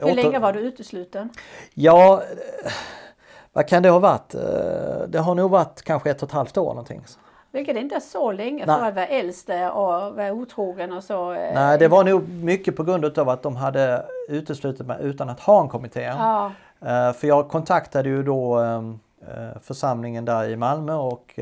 [0.00, 1.30] Hur länge var du utesluten?
[1.74, 2.22] Ja,
[3.52, 4.34] vad kan det ha varit?
[5.08, 7.04] Det har nog varit kanske ett och ett halvt år någonting.
[7.58, 8.78] Vilket inte är så länge Nej.
[8.78, 11.32] för att vara äldste och vara otrogen och så.
[11.32, 15.28] eh, Nej, det var nog mycket på grund av att de hade uteslutit mig utan
[15.28, 16.02] att ha en kommitté.
[16.02, 16.52] Ja.
[16.80, 18.82] Eh, För jag kontaktade ju då eh,
[19.28, 21.40] eh, församlingen där i Malmö och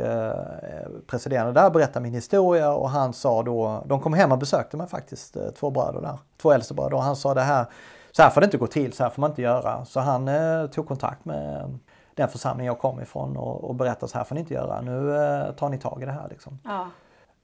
[1.07, 4.89] presiderande där berättade min historia och han sa då, de kom hem och besökte mig
[4.89, 7.67] faktiskt, två bröder där, två äldste bröder och han sa det här,
[8.13, 9.85] så här får det inte gå till, så här får man inte göra.
[9.85, 10.29] Så han
[10.69, 11.79] tog kontakt med
[12.17, 15.17] den församling jag kom ifrån och, och berättade så här får ni inte göra, nu
[15.17, 16.59] eh, tar ni tag i det här liksom.
[16.65, 16.87] Ja.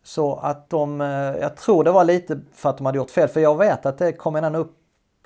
[0.02, 1.06] Så att de, eh,
[1.40, 3.98] jag tror det var lite för att de hade gjort fel, för jag vet att
[3.98, 4.76] det kom en upp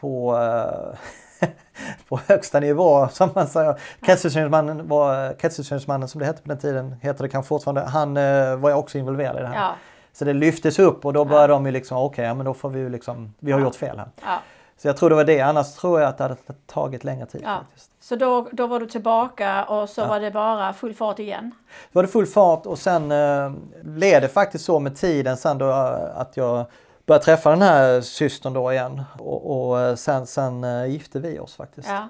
[0.01, 1.49] på, eh,
[2.09, 3.81] på högsta nivå som man säger.
[4.01, 8.57] Kretsutredningsmannen, var, kretsutredningsmannen som det hette på den tiden, heter det kanske fortfarande, han eh,
[8.57, 9.55] var ju också involverad i det här.
[9.55, 9.75] Ja.
[10.13, 12.69] Så det lyftes upp och då började de ju liksom, okej, ja, men då får
[12.71, 13.67] vi ju liksom, vi har Ja.
[13.67, 14.39] gjort fel här.
[14.77, 14.81] Ja.
[14.83, 16.37] Så jag tror det var det, annars tror jag att det hade
[16.67, 17.59] tagit längre tid Ja.
[17.59, 17.91] faktiskt.
[18.01, 21.51] Så då, då var du tillbaka och så var det bara full fart igen?
[21.93, 25.59] Då var det full fart och sen eh, blev det faktiskt så med tiden sen
[25.59, 26.65] då eh, att jag
[27.07, 29.03] började träffa den här systern då igen.
[29.19, 31.89] Och, och eh, sen, sen eh, gifte vi oss faktiskt.
[31.89, 32.09] Ja.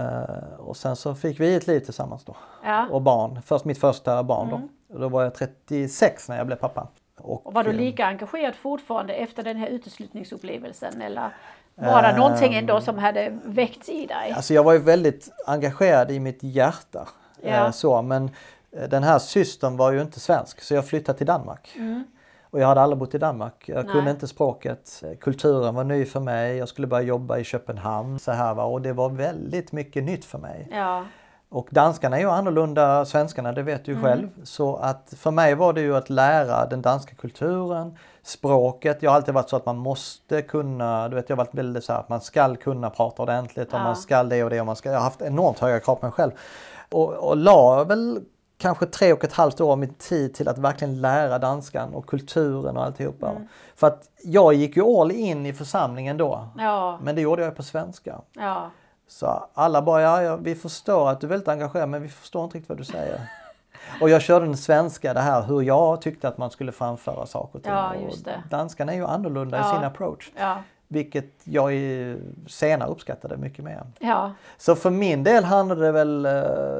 [0.00, 2.36] Eh, och sen så fick vi ett liv tillsammans då.
[2.64, 2.86] ja.
[2.90, 3.42] Och barn.
[3.46, 4.68] Först mitt första barn Mm.
[4.88, 4.98] då.
[4.98, 6.88] Då var jag 36 när jag blev pappa.
[7.18, 11.30] Och, Och var du eh, lika engagerad fortfarande efter den här uteslutningsupplevelsen eller
[11.74, 14.32] var det någonting ändå som hade väckts i dig?
[14.36, 17.08] Alltså jag var ju väldigt engagerad i mitt hjärta.
[17.42, 17.48] Ja.
[17.66, 18.30] Eh, så, men
[18.72, 21.72] eh, den här systern var ju inte svensk så jag flyttade till Danmark.
[21.76, 22.04] Mm.
[22.50, 23.64] Och jag hade aldrig bott i Danmark.
[23.66, 23.94] Jag Nej.
[23.94, 25.02] kunde inte språket.
[25.20, 26.56] Kulturen var ny för mig.
[26.56, 28.18] Jag skulle börja jobba i Köpenhamn.
[28.18, 28.64] Så här, va?
[28.64, 30.68] Och det var väldigt mycket nytt för mig.
[30.72, 31.04] Ja.
[31.48, 34.04] Och danskarna är ju annorlunda svenskarna, det vet du Mm.
[34.04, 34.28] själv.
[34.44, 39.02] Så att för mig var det ju att lära den danska kulturen, språket.
[39.02, 41.84] Jag har alltid varit så att man måste kunna, du vet jag har varit väldigt
[41.84, 43.82] så här att man ska kunna prata ordentligt och Ja.
[43.82, 46.06] man ska det och det och man ska, jag har haft enormt höga krav på
[46.06, 46.30] mig själv.
[46.90, 48.20] Och, och la väl
[48.58, 52.06] kanske tre och ett halvt år av min tid till att verkligen lära danskan och
[52.06, 53.30] kulturen och alltihopa.
[53.30, 53.48] Mm.
[53.76, 56.48] För att jag gick ju all in i församlingen då.
[56.58, 56.98] Ja.
[57.02, 58.20] Men det gjorde jag på svenska.
[58.32, 58.70] Ja.
[59.08, 62.56] Så alla bara, ja, vi förstår att du är väldigt engagerad men vi förstår inte
[62.56, 63.20] riktigt vad du säger.
[64.00, 67.58] Och jag körde den svenska, det här hur jag tyckte att man skulle framföra saker
[67.58, 67.72] ting.
[67.72, 68.42] Ja, just det.
[68.50, 69.70] Danskarna är ju annorlunda Ja.
[69.70, 70.30] i sin approach.
[70.36, 70.56] Ja.
[70.88, 71.72] Vilket jag
[72.46, 73.82] senare uppskattade mycket mer.
[73.98, 74.32] Ja.
[74.58, 76.32] Så för min del handlade det väl, eh,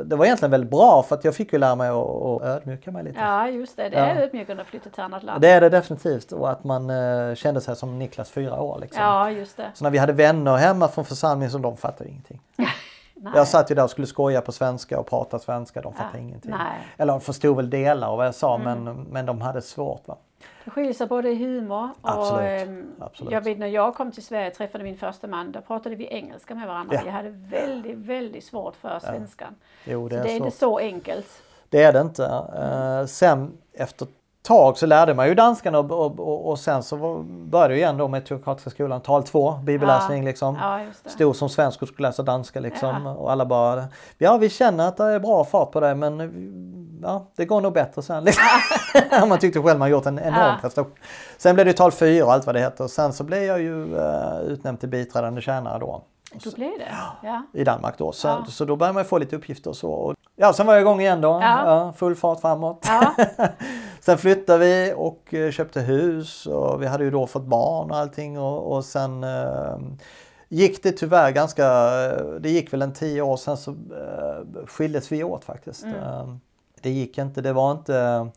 [0.04, 2.90] det var egentligen väldigt bra för att jag fick ju lära mig att, att ödmjuka
[2.90, 3.20] mig lite.
[3.20, 3.88] ja, just det.
[3.88, 4.04] Det Ja.
[4.04, 5.40] är ödmjukande att flytta till annat land.
[5.42, 9.02] Det är det definitivt och att man eh, kände sig som Niklas fyra år liksom.
[9.02, 9.70] Ja, just det.
[9.74, 12.40] Så när vi hade vänner hemma från församlingen så de fattade ingenting.
[13.14, 13.32] nej.
[13.36, 16.22] Jag satt ju där och skulle skoja på svenska och prata svenska, de fattade Ja,
[16.22, 16.50] ingenting.
[16.50, 16.60] nej.
[16.60, 16.82] Mm.
[16.96, 20.08] Eller de förstod väl delar av vad jag sa men, men de hade svårt.
[20.08, 20.16] Va?
[20.64, 23.32] Det skiljer sig både i humor och Absolut, ehm, absolut.
[23.32, 26.06] jag vet när jag kom till Sverige och träffade min första man, då pratade vi
[26.06, 26.94] engelska med varandra.
[26.96, 27.00] Ja.
[27.04, 29.54] Vi hade väldigt, väldigt svårt för svenskan.
[29.84, 30.44] Jo, det Så är, det är så.
[30.44, 31.26] inte så enkelt.
[31.68, 32.24] Det är det inte.
[32.58, 34.06] Eh, sen efter
[34.46, 37.78] tag så lärde man ju danskan och, och, och, och sen så var- började jag
[37.78, 40.24] igen då med Teokratiska skolan, tal 2, bibelläsning Ja.
[40.24, 40.56] liksom.
[40.60, 40.80] Ja.
[41.10, 43.02] Stod som svensk och skulle läsa danska liksom.
[43.04, 43.10] Ja.
[43.14, 43.84] Och alla bara,
[44.18, 46.20] ja vi känner att det är bra fart på det men
[47.02, 48.24] ja, det går nog bättre sen.
[48.24, 48.44] Liksom.
[49.28, 50.56] man tyckte själv man gjort en enorm Ja.
[50.60, 50.92] prestation.
[51.38, 52.86] Sen blev det tal 4 och allt vad det heter.
[52.86, 56.02] Sen så blev jag ju uh, utnämnd till biträdande tjänare då.
[56.44, 56.94] Då blev det.
[57.22, 57.42] Ja.
[57.52, 58.12] I Danmark då.
[58.12, 58.44] Så, Ja.
[58.48, 60.14] så då började man få lite uppgifter och så.
[60.36, 61.28] Ja, sen var jag igång igen då.
[61.28, 61.66] Ja.
[61.66, 62.86] Ja, full fart framåt.
[64.00, 67.96] Sen flyttade vi och eh, köpte hus och vi hade ju då fått barn och
[67.96, 69.78] allting och, och sen eh,
[70.48, 71.68] gick det tyvärr ganska,
[72.40, 75.84] det gick väl en tio år sen så eh, skildes vi åt faktiskt.
[75.84, 76.34] Eh,
[76.82, 78.28] det gick inte, det var inte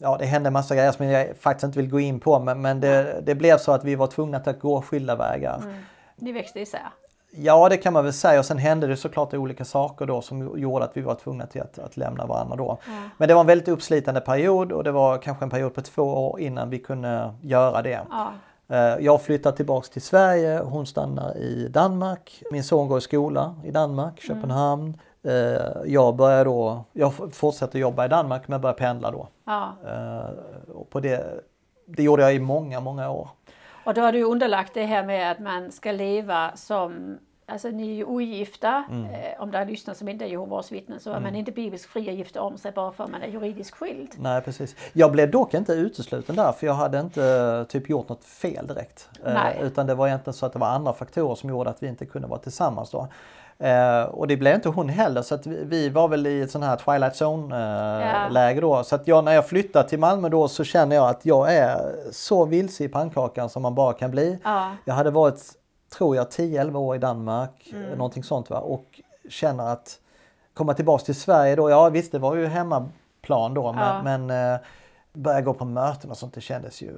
[0.00, 2.80] Ja, det hände massa grejer som jag faktiskt inte vill gå in på men, men
[2.80, 5.62] det, det blev så att vi var tvungna att gå skilda vägar.
[6.16, 6.88] Ni växte isär.
[7.32, 10.58] Ja, det kan man väl säga och sen hände det såklart olika saker då som
[10.58, 12.78] gjorde att vi var tvungna till att, att lämna varandra då.
[13.16, 16.02] Men det var en väldigt uppslitande period och det var kanske en period på två
[16.02, 18.00] år innan vi kunde göra det.
[18.10, 18.32] Ja.
[18.68, 22.42] Eh, Jag flyttar tillbaks till Sverige, hon stannar i Danmark.
[22.52, 24.98] Min son går i skola i Danmark, Köpenhamn.
[25.22, 25.32] Eh,
[25.86, 29.28] Jag börjar då, jag fortsätter jobba i Danmark men börjar pendla då.
[29.46, 29.72] Ja.
[29.86, 31.24] Eh, Och på det,
[31.86, 33.28] det gjorde jag i många, många år.
[33.84, 37.90] Och då har du underlagt det här med att man ska leva som Alltså ni
[37.90, 39.04] är ju ogifta, Mm.
[39.04, 41.90] eh, om det är lyssnare som inte är Jehovas vittnen så är man inte bibliskt
[41.90, 44.14] fri att gifta om sig bara för att man är juridiskt skild.
[44.18, 44.76] Nej precis.
[44.92, 48.66] Jag blev dock inte utesluten där för jag hade inte eh, typ gjort något fel
[48.66, 49.08] direkt.
[49.26, 49.58] Eh, Nej.
[49.62, 52.06] utan det var egentligen så att det var andra faktorer som gjorde att vi inte
[52.06, 53.08] kunde vara tillsammans då.
[53.60, 56.50] Eh, och det blev inte hon heller så att vi, vi var väl i ett
[56.50, 57.56] sån här Twilight Zone
[58.26, 58.84] eh, läge då.
[58.84, 61.92] Så att jag, när jag flyttade till Malmö då så känner jag att jag är
[62.12, 64.38] så vilse i pannkakan som man bara kan bli.
[64.44, 64.72] Ja.
[64.84, 65.40] Jag hade varit,
[65.96, 67.90] tror jag, 10-11 år i Danmark, Mm.
[67.98, 68.58] någonting sånt va.
[68.58, 69.98] Och känner att
[70.54, 74.02] komma tillbaks till Sverige då, ja visst det var ju hemmaplan då men, Ja.
[74.02, 74.60] men eh,
[75.12, 76.92] börja gå på möten och sånt det kändes ju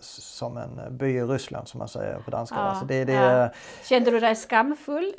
[0.00, 2.56] som en by i Ryssland som man säger på danska.
[2.56, 3.48] Ja, Alltså det, det, ja.
[3.84, 5.12] Kände du dig skamfull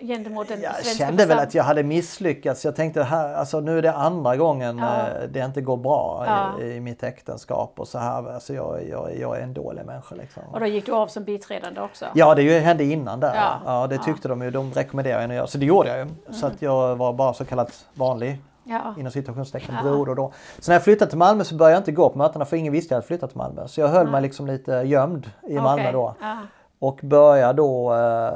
[0.00, 2.64] gentemot den Jag kände väl att jag hade misslyckats.
[2.64, 4.96] Jag tänkte här, alltså nu är det andra gången Ja.
[4.96, 6.26] eh, det inte går bra
[6.60, 8.32] i, i mitt äktenskap och så här.
[8.34, 10.42] Alltså jag, jag, jag är en dålig människa liksom.
[10.52, 12.06] Och då gick du av som biträdande också?
[12.14, 13.34] Ja, det ju- hände innan där.
[13.64, 13.86] Ja.
[13.86, 14.50] Det tyckte de ju.
[14.50, 15.46] De rekommenderade en att göra.
[15.46, 16.34] Så det gjorde jag ju.
[16.34, 18.94] Så att jag var bara så kallat vanlig Ja.
[18.98, 19.82] inom citationstecken Ja.
[19.82, 20.32] broder då.
[20.58, 22.72] Så när jag flyttade till Malmö så började jag inte gå på mötena för ingen
[22.72, 23.68] visste jag hade flyttat till Malmö.
[23.68, 25.92] Så jag höll mig liksom lite gömd i Malmö Okej.
[25.92, 26.14] då.
[26.20, 26.36] Ja.
[26.78, 27.94] Och började då...
[27.94, 28.32] Eh,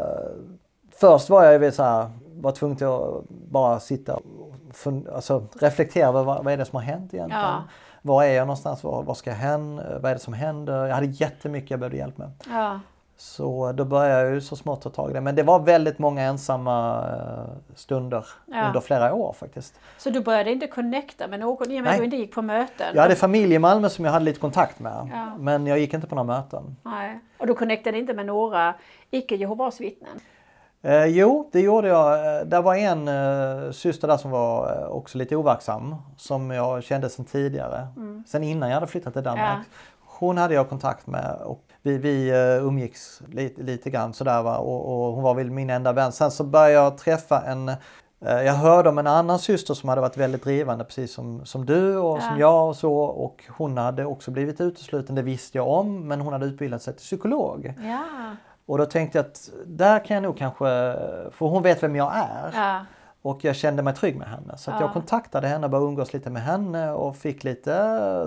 [1.00, 4.22] först var jag ju så här, var tvungen till att bara sitta och
[4.72, 7.44] fun, alltså, reflektera över vad, vad är det som har hänt egentligen.
[7.44, 7.62] Ja.
[8.02, 8.84] Var är jag någonstans?
[8.84, 9.76] Var, var ska jag hän?
[9.76, 10.86] Vad är det som händer?
[10.86, 12.30] Jag hade jättemycket jag behövde hjälp med.
[12.50, 12.80] Ja.
[13.22, 15.20] Så då började jag ju så smått ta tag i det.
[15.20, 18.66] Men det var väldigt många ensamma eh, stunder Ja.
[18.66, 19.80] under flera år faktiskt.
[19.98, 22.42] Så du började inte connecta med någon i och med att du inte gick på
[22.42, 22.86] möten?
[22.94, 25.08] Jag hade familj i Malmö som jag hade lite kontakt med.
[25.12, 25.36] Ja.
[25.38, 26.76] Men jag gick inte på några möten.
[26.82, 27.20] Nej.
[27.38, 28.74] Och du connectade inte med några
[29.10, 30.20] icke Jehovas vittnen?
[30.82, 32.36] Eh, jo, det gjorde jag.
[32.40, 35.96] Eh, Där var en eh, syster där som var eh, också lite overksam.
[36.16, 37.86] Som jag kände sedan tidigare.
[38.26, 39.58] Sen innan jag hade flyttat till Danmark.
[39.70, 39.76] Ja.
[40.18, 44.56] Hon hade jag kontakt med och vi, vi eh, umgicks lite, lite grann sådär va.
[44.58, 46.12] Och, och hon var väl min enda vän.
[46.12, 47.76] Sen så började jag träffa en eh,
[48.20, 51.96] jag hörde om en annan syster som hade varit väldigt drivande precis som, som du
[51.98, 52.20] och Ja.
[52.22, 52.94] som jag och så.
[52.94, 56.08] Och hon hade också blivit utesluten, det visste jag om.
[56.08, 57.74] Men hon hade utbildat sig till psykolog.
[57.84, 58.00] Ja.
[58.66, 60.64] Och då tänkte jag att där kan jag nog kanske,
[61.30, 62.50] för hon vet vem jag är.
[62.54, 62.80] ja.
[63.24, 64.56] Och jag kände mig trygg med henne.
[64.56, 64.80] Så Ja.
[64.80, 67.72] jag kontaktade henne, började umgås lite med henne och fick lite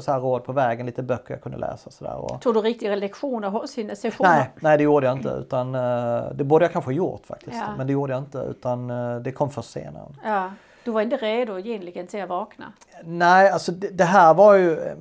[0.02, 1.92] så här råd på vägen, lite böcker jag kunde läsa.
[1.92, 2.16] Så där.
[2.16, 2.42] Och...
[2.42, 3.96] Tog du riktiga lektioner hos henne?
[3.96, 4.30] Sessioner?
[4.30, 5.30] Nej, nej, det gjorde jag inte.
[5.30, 7.56] Utan, eh, det borde jag kanske ha gjort faktiskt.
[7.56, 7.68] Ja.
[7.78, 8.38] Men det gjorde jag inte.
[8.38, 10.04] Utan eh, det kom först senare.
[10.24, 10.52] Ja.
[10.84, 12.66] Du var inte redo egentligen till att vakna?
[13.04, 14.94] Nej, alltså det, det här var ju eh,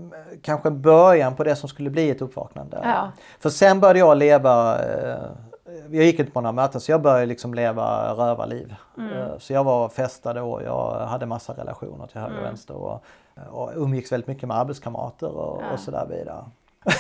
[0.42, 2.80] kanske början på det som skulle bli ett uppvaknande.
[2.84, 3.10] Ja.
[3.40, 4.78] För sen började jag leva,
[5.90, 8.74] jag gick inte på några möten så jag började liksom leva rövarliv.
[8.98, 13.04] Eh, Så jag var festade och jag hade massa relationer till höger och vänster och,
[13.50, 15.72] och umgicks väldigt mycket med arbetskamrater och, Ja.
[15.72, 16.44] och sådär vidare.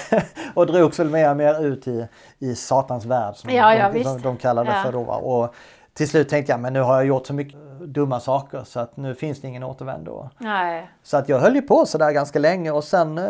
[0.54, 4.22] och drogs väl mer och mer ut i, i satans värld som, Ja, ja, de,
[4.22, 5.00] de kallade det för då.
[5.00, 5.54] Och
[5.94, 8.96] till slut tänkte jag men nu har jag gjort så mycket dumma saker så att
[8.96, 10.28] nu finns det ingen återvändo.
[10.38, 10.90] Nej.
[11.02, 13.24] Så att jag höll ju på sådär ganska länge och sen eh,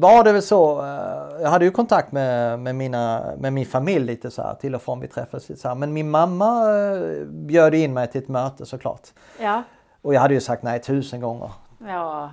[0.00, 4.04] var det väl så, eh, jag hade ju kontakt med, med, mina, med min familj
[4.04, 5.74] lite så här till och från vi träffades lite så här.
[5.74, 9.08] Men min mamma eh, bjöd in mig till ett möte såklart.
[9.40, 9.62] Ja.
[10.02, 11.50] Och jag hade ju sagt nej tusen gånger.
[11.78, 12.30] Ja.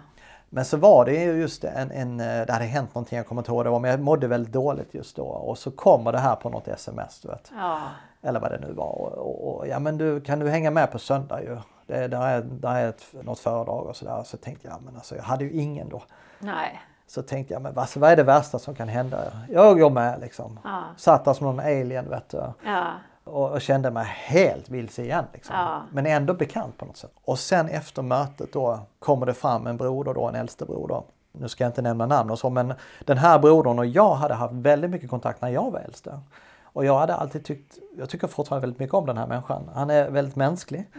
[0.49, 3.41] Men så var det ju just en, en, eh, det hade hänt någonting, jag kommer
[3.41, 5.23] inte ihåg det var, men jag mådde väldigt dåligt just då.
[5.23, 7.51] Och så kommer det här på något sms, du vet.
[7.55, 7.79] Ja.
[8.21, 8.95] Eller vad det nu var.
[8.95, 11.57] Och, och, och ja men du, kan du hänga med på söndag ju?
[11.87, 14.23] Det, där är, där är ett, något föredrag och sådär.
[14.25, 16.03] Så tänkte jag, men alltså jag hade ju ingen då.
[16.39, 16.81] Nej.
[17.11, 19.17] Så tänkte jag, men alltså, vad är det värsta som kan hända?
[19.49, 20.59] Jag går med liksom.
[20.63, 20.83] Ja.
[20.97, 22.43] Satt där som någon alien vet du.
[22.65, 22.87] Ja.
[23.23, 25.25] Och, och kände mig helt vilse igen.
[25.33, 25.55] Liksom.
[25.55, 25.81] Ja.
[25.91, 27.11] Men ändå bekant på något sätt.
[27.23, 31.01] Och sen efter mötet då kommer det fram en broder då, en äldste broder.
[31.31, 32.73] Nu ska jag inte nämna namn och så, men
[33.05, 36.19] den här brodern och jag hade haft väldigt mycket kontakt när jag var äldste.
[36.63, 39.69] Och jag hade alltid tyckt, jag tycker fortfarande väldigt mycket om den här människan.
[39.73, 40.89] Han är väldigt mänsklig.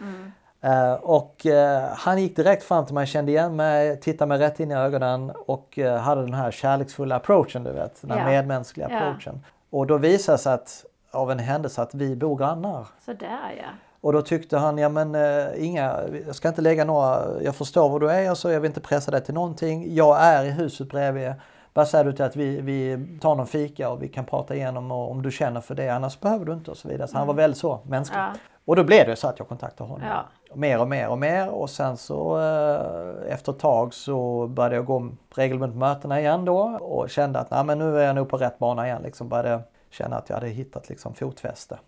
[0.64, 4.60] Eh, och eh, han gick direkt fram till mig, kände igen mig, tittade mig rätt
[4.60, 8.00] in i ögonen och eh, hade den här kärleksfulla approachen, du vet.
[8.02, 8.24] Den här Ja.
[8.26, 9.44] medmänskliga approachen.
[9.70, 12.86] Och då visade det sig att, av en händelse att vi bor grannar.
[13.04, 13.68] Sådär ja.
[14.00, 15.16] Och då tyckte han, ja men
[15.56, 15.96] inga,
[16.26, 18.80] jag ska inte lägga några, jag förstår vad du är och så, jag vill inte
[18.80, 19.94] pressa dig till någonting.
[19.94, 21.32] Jag är i huset bredvid.
[21.74, 24.92] Vad säger du till att vi, vi tar någon fika och vi kan prata igenom
[24.92, 27.08] och, om du känner för det, annars behöver du inte och så vidare.
[27.08, 28.18] Så han var väldigt så mänsklig.
[28.20, 28.32] Ja.
[28.64, 30.08] Och då blev det så att jag kontaktade honom.
[30.08, 30.24] Ja.
[30.54, 34.86] Mer och mer och mer och sen så eh, efter ett tag så började jag
[34.86, 38.36] gå regelbundet mötena igen då och kände att nej, men nu är jag nog på
[38.36, 39.02] rätt bana igen.
[39.02, 41.78] Liksom började känna att jag hade hittat liksom fotfäste.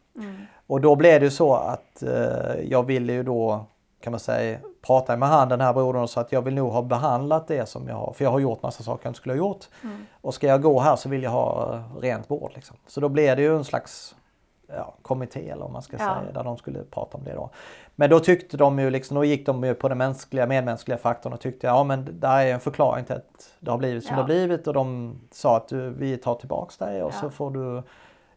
[0.67, 3.67] Och då blev det ju så att eh, jag ville ju då
[4.01, 6.73] kan man säga prata med han den här brodern och sa att jag vill nog
[6.73, 8.13] ha behandlat det som jag har.
[8.13, 9.65] För jag har gjort massa saker jag inte skulle ha gjort.
[10.21, 12.53] Och ska jag gå här så vill jag ha eh, rent bord.
[12.55, 12.77] Liksom.
[12.87, 14.15] Så då blev det ju en slags
[14.77, 15.99] ja, kommitté eller vad man ska Ja.
[15.99, 17.51] säga där de skulle prata om det då.
[17.97, 21.33] Men då tyckte de ju liksom, då gick de ju på den mänskliga, medmänskliga faktorn
[21.33, 24.11] och tyckte ja men det där är en förklaring till att det har blivit som
[24.11, 24.17] Ja.
[24.17, 27.21] det har blivit och de sa att du, vi tar tillbaks dig och Ja.
[27.21, 27.83] så får du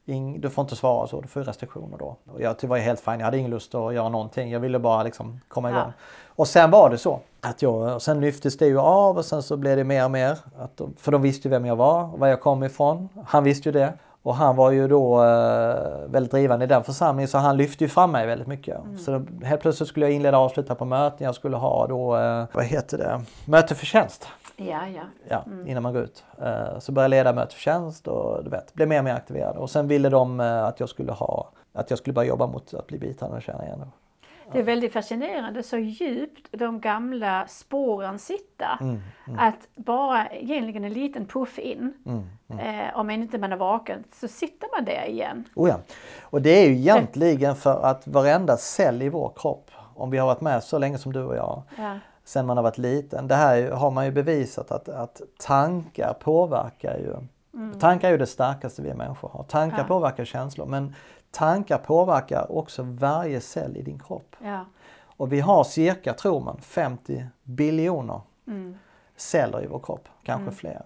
[0.05, 2.15] ing, du får inte svara så, du får restriktioner då.
[2.33, 4.79] Och jag det var helt fint, jag hade ingen lust att göra någonting, jag ville
[4.79, 5.81] bara liksom komma igång.
[5.81, 5.91] Ja.
[6.27, 9.43] Och sen var det så att jag, och sen lyftes det ju av och sen
[9.43, 10.37] så blev det mer och mer.
[10.59, 13.09] Att de, för de visste ju vem jag var och var jag kom ifrån.
[13.27, 13.93] Han visste ju det.
[14.27, 17.87] Och han var ju då eh, väldigt drivande i den församlingen så han lyfte ju
[17.87, 18.77] fram mig väldigt mycket.
[19.05, 21.25] Så då, helt plötsligt skulle jag inleda och avsluta på möten.
[21.25, 24.27] Jag skulle ha då, eh, vad heter det, möte för tjänst.
[24.55, 25.01] Ja, ja.
[25.29, 26.23] Ja, innan man går ut.
[26.41, 29.13] Eh, så började jag leda möte för tjänst och du vet, blev mer och mer
[29.13, 29.57] aktiverad.
[29.57, 32.73] Och sen ville de eh, att jag skulle ha, att jag skulle börja jobba mot
[32.73, 33.87] att bli biträdande tjänare.
[34.51, 38.77] Det är väldigt fascinerande så djupt de gamla spåren sitter.
[38.81, 39.01] Mm,
[39.37, 42.23] Att bara egentligen en liten puff in, mm,
[42.59, 45.43] Eh, om inte man är vaken, så sitter man där igen.
[45.55, 45.75] Oh ja.
[46.21, 50.27] Och det är ju egentligen för att varenda cell i vår kropp, om vi har
[50.27, 51.99] varit med så länge som du och jag, Ja.
[52.23, 53.27] sen man har varit liten.
[53.27, 57.15] Det här har man ju bevisat att, att tankar påverkar ju.
[57.79, 59.43] Tankar är ju det starkaste vi människor har.
[59.43, 59.83] Tankar Ja.
[59.83, 60.95] påverkar känslor men
[61.37, 64.35] tankar påverkar också varje cell i din kropp.
[64.43, 64.65] Ja.
[65.17, 68.77] Och vi har cirka, tror man, 50 biljoner Mm.
[69.15, 70.81] celler i vår kropp, kanske fler.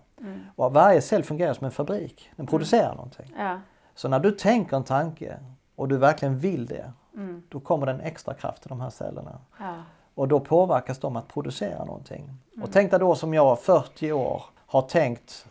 [0.55, 3.33] Och varje cell fungerar som en fabrik, den producerar någonting.
[3.37, 3.59] Ja.
[3.95, 5.39] Så när du tänker en tanke
[5.75, 7.43] och du verkligen vill det, Mm.
[7.49, 9.39] då kommer det en extra kraft i de här cellerna.
[9.59, 9.73] Ja.
[10.15, 12.29] Och då påverkas de att producera någonting.
[12.63, 15.45] Och tänk dig då som jag 40 år har tänkt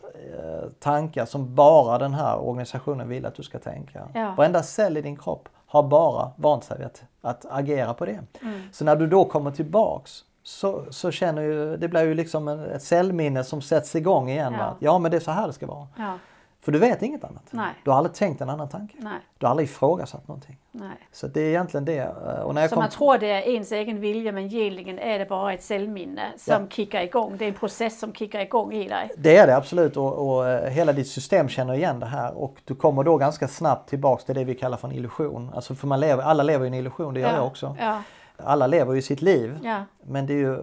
[0.79, 4.07] tankar som bara den här organisationen vill att du ska tänka.
[4.13, 4.33] Ja.
[4.37, 8.19] Varenda cell i din kropp har bara vant sig vid att, att agera på det.
[8.41, 8.61] Mm.
[8.71, 12.83] Så när du då kommer tillbaks så, så känner ju, det blir ju liksom ett
[12.83, 14.53] cellminne som sätts igång igen.
[14.53, 14.59] Ja.
[14.59, 14.75] Va?
[14.79, 15.87] Ja men det är så här det ska vara.
[15.97, 16.17] Ja.
[16.61, 17.43] För du vet inget annat.
[17.51, 17.73] Nej.
[17.83, 18.95] Du har aldrig tänkt en annan tanke.
[18.99, 19.19] Nej.
[19.37, 20.57] Du har aldrig ifrågasatt någonting.
[20.71, 20.89] Nej.
[21.11, 21.97] Så det är egentligen det.
[21.97, 22.83] eh, Och när jag Så kom...
[22.83, 26.53] man tror det är ens egen vilja men egentligen är det bara ett cellminne som
[26.63, 26.69] Ja.
[26.69, 27.35] kickar igång.
[27.37, 29.11] Det är en process som kickar igång i dig.
[29.17, 32.55] Det är det absolut och, och eh, hela ditt system känner igen det här och
[32.65, 35.51] du kommer då ganska snabbt tillbaks till det vi kallar för en illusion.
[35.55, 37.75] Alltså för man lever, alla lever i en illusion, det gör jag också.
[37.79, 38.01] Ja.
[38.43, 39.59] Alla lever ju sitt liv.
[39.63, 39.83] Ja.
[40.03, 40.57] Men det är ju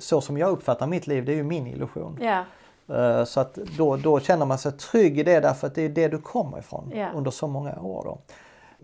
[0.00, 2.18] så som jag uppfattar mitt liv, det är ju min illusion.
[2.88, 5.88] Eh, Så att då, då känner man sig trygg i det därför att det är
[5.88, 7.08] det du kommer ifrån Ja.
[7.14, 8.02] under så många år.
[8.04, 8.18] Då.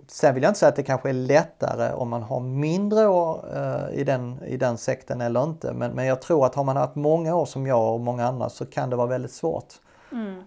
[0.06, 3.44] Sen vill jag inte säga att det kanske är lättare om man har mindre år
[3.56, 5.72] eh, i, den, i den sekten eller inte.
[5.72, 8.48] Men, men jag tror att har man haft många år som jag och många andra
[8.48, 9.74] så kan det vara väldigt svårt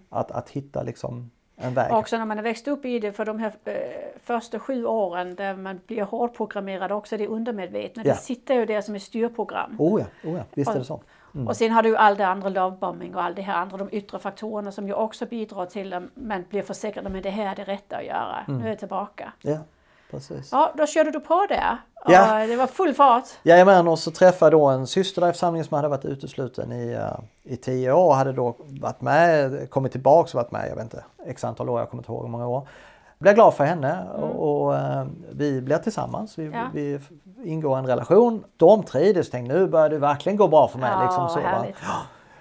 [0.08, 1.92] att, att hitta liksom en väg.
[1.92, 3.74] Också när man har växt upp i det för de här eh,
[4.24, 8.02] första sju åren där man blir hårt programmerad också det undermedvetna.
[8.06, 8.12] Ja.
[8.12, 9.76] Det sitter ju där som ett styrprogram.
[9.78, 11.00] Oh ja, oh ja, visst är det så.
[11.48, 13.88] Och sen har du ju all det andra lovebombing och allt det här andra, de
[13.92, 17.46] yttre faktorerna som ju också bidrar till att man blir försäkrad om att det här
[17.52, 18.44] är det rätta att göra.
[18.48, 19.32] Nu är jag tillbaka.
[19.42, 19.58] Ja.
[20.10, 20.48] precis.
[20.52, 21.78] Ja, då körde du på det.
[22.08, 22.42] Ja.
[22.42, 23.24] Och det var full fart.
[23.42, 26.72] Jajamän, och så träffade jag då en syster där i församlingen som hade varit utesluten
[26.72, 30.74] i, uh, i tio år hade då varit med, kommit tillbaks och varit med, jag
[30.74, 32.68] vet inte, x antal år, jag kommer inte ihåg hur många år.
[33.18, 36.38] Blev glad för henne och, och uh, vi blev tillsammans.
[36.38, 36.70] Vi, Ja.
[36.74, 37.00] vi
[37.44, 38.44] ingår en relation.
[38.56, 40.90] De trivdes, tänkte nu börjar det verkligen gå bra för mig.
[40.92, 41.40] Ja, liksom så.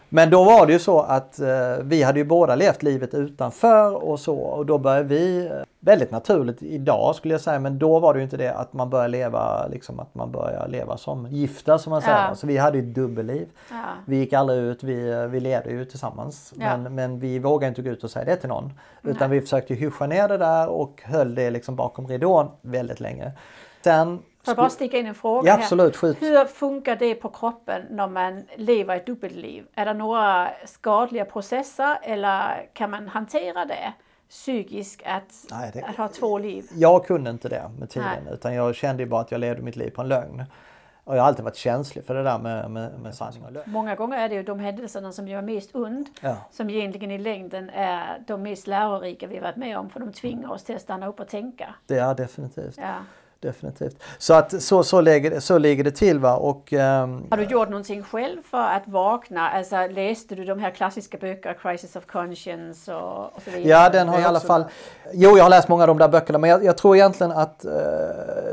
[0.10, 1.48] Men då var det ju så att eh,
[1.82, 6.12] vi hade ju båda levt livet utanför och så och då började vi, eh, väldigt
[6.12, 9.08] naturligt idag skulle jag säga, men då var det ju inte det att man börjar
[9.08, 12.28] leva, liksom att man börjar leva som gifta som man säger.
[12.30, 12.36] Ja.
[12.36, 13.48] Så vi hade ju ett dubbelliv.
[13.72, 13.84] Ja.
[14.06, 16.54] Vi gick aldrig ut, vi, eh, vi levde ju tillsammans.
[16.56, 16.78] Ja.
[16.78, 18.74] Men, men vi vågade inte gå ut och säga det till någon.
[19.04, 23.32] Utan vi försökte hyscha ner det där och höll det liksom bakom ridån väldigt länge.
[23.84, 24.20] Sen...
[24.46, 25.62] Får jag bara sticka in en fråga Ja här?
[25.64, 26.22] absolut, skjut.
[26.22, 29.66] Hur funkar det på kroppen när man lever ett dubbelliv?
[29.76, 33.94] Är det några skadliga processer eller kan man hantera det
[34.30, 36.66] psykiskt att, Nej, det- att ha två liv?
[36.74, 38.34] Jag kunde inte det med tiden Nej.
[38.34, 40.44] utan jag kände ju bara att jag levde mitt liv på en lögn.
[41.04, 43.72] Och jag har alltid varit känslig för det där med, med, med sanning och lögn.
[43.72, 46.36] Många gånger är det ju de händelserna som gör mest ont Ja.
[46.52, 50.52] som egentligen i längden är de mest lärorika vi varit med om för de tvingar
[50.52, 51.76] oss till att stanna upp och tänka.
[51.86, 52.78] Det är definitivt.
[52.78, 52.94] Ja.
[53.40, 54.04] Definitivt.
[54.18, 56.20] Så, att, så, så, ligger, det- så ligger det till.
[56.20, 56.36] Va?
[56.36, 59.50] Och, ehm, Har du gjort någonting själv för att vakna?
[59.50, 63.70] Alltså läste du de här klassiska böckerna, Crisis of Conscience och, och så vidare?
[63.70, 64.66] Ja, den har i alla fall...
[65.14, 67.66] Jo, jag har läst många av de där böckerna men jag, jag tror egentligen att
[67.66, 67.72] eh,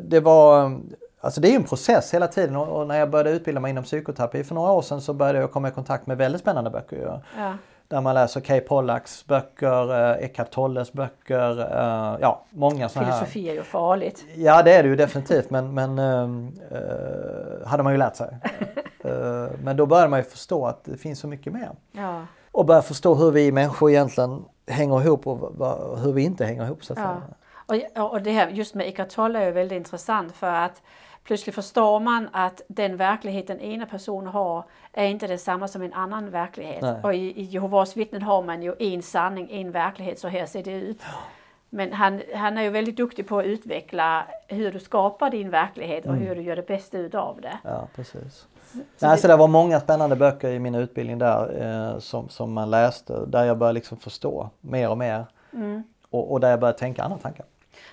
[0.03, 0.73] det var...
[1.21, 3.71] Alltså det är ju en process hela tiden och, och när jag började utbilda mig
[3.71, 6.71] inom psykoterapi för några år sedan så började jag komma i kontakt med väldigt spännande
[6.71, 7.21] böcker.
[7.39, 7.55] Ja.
[7.93, 13.19] Där man läser Kay Pollaks böcker, eh, Eckhart Tolles böcker, eh, ja många sådana här.
[13.19, 14.25] Filosofi är ju farligt.
[14.37, 18.37] Ja det är det ju definitivt men, men ehm, eh, hade man ju lärt sig.
[19.05, 21.71] Eh, men då började man ju förstå att det finns så mycket mer.
[21.93, 22.21] Ja.
[22.53, 26.85] Och börja förstå hur vi människor egentligen hänger ihop och hur vi inte hänger ihop
[26.85, 27.21] så att Ja.
[27.67, 27.87] säga.
[28.03, 30.83] Och, och det här just med Eckhart Tolle är ju väldigt intressant för att
[31.25, 35.93] plötsligt förstår man att den verklighet den ena personen har är inte detsamma som en
[35.93, 36.83] annan verklighet.
[36.83, 37.01] Nej.
[37.03, 40.63] Och i, i Jehovas vittnen har man ju en sanning, en verklighet, så här ser
[40.63, 41.03] det ut.
[41.71, 46.07] Men han, han är ju väldigt duktig på att utveckla hur du skapar din verklighet
[46.07, 47.59] och hur du gör det bästa utav det.
[47.65, 48.47] Ja, precis.
[48.99, 52.71] Nej, så det var många spännande böcker i min utbildning där eh, som, som man
[52.71, 55.27] läste där jag började liksom förstå mer och mer.
[55.53, 55.83] Mm.
[56.11, 57.47] Och, och där jag började tänka andra tankar.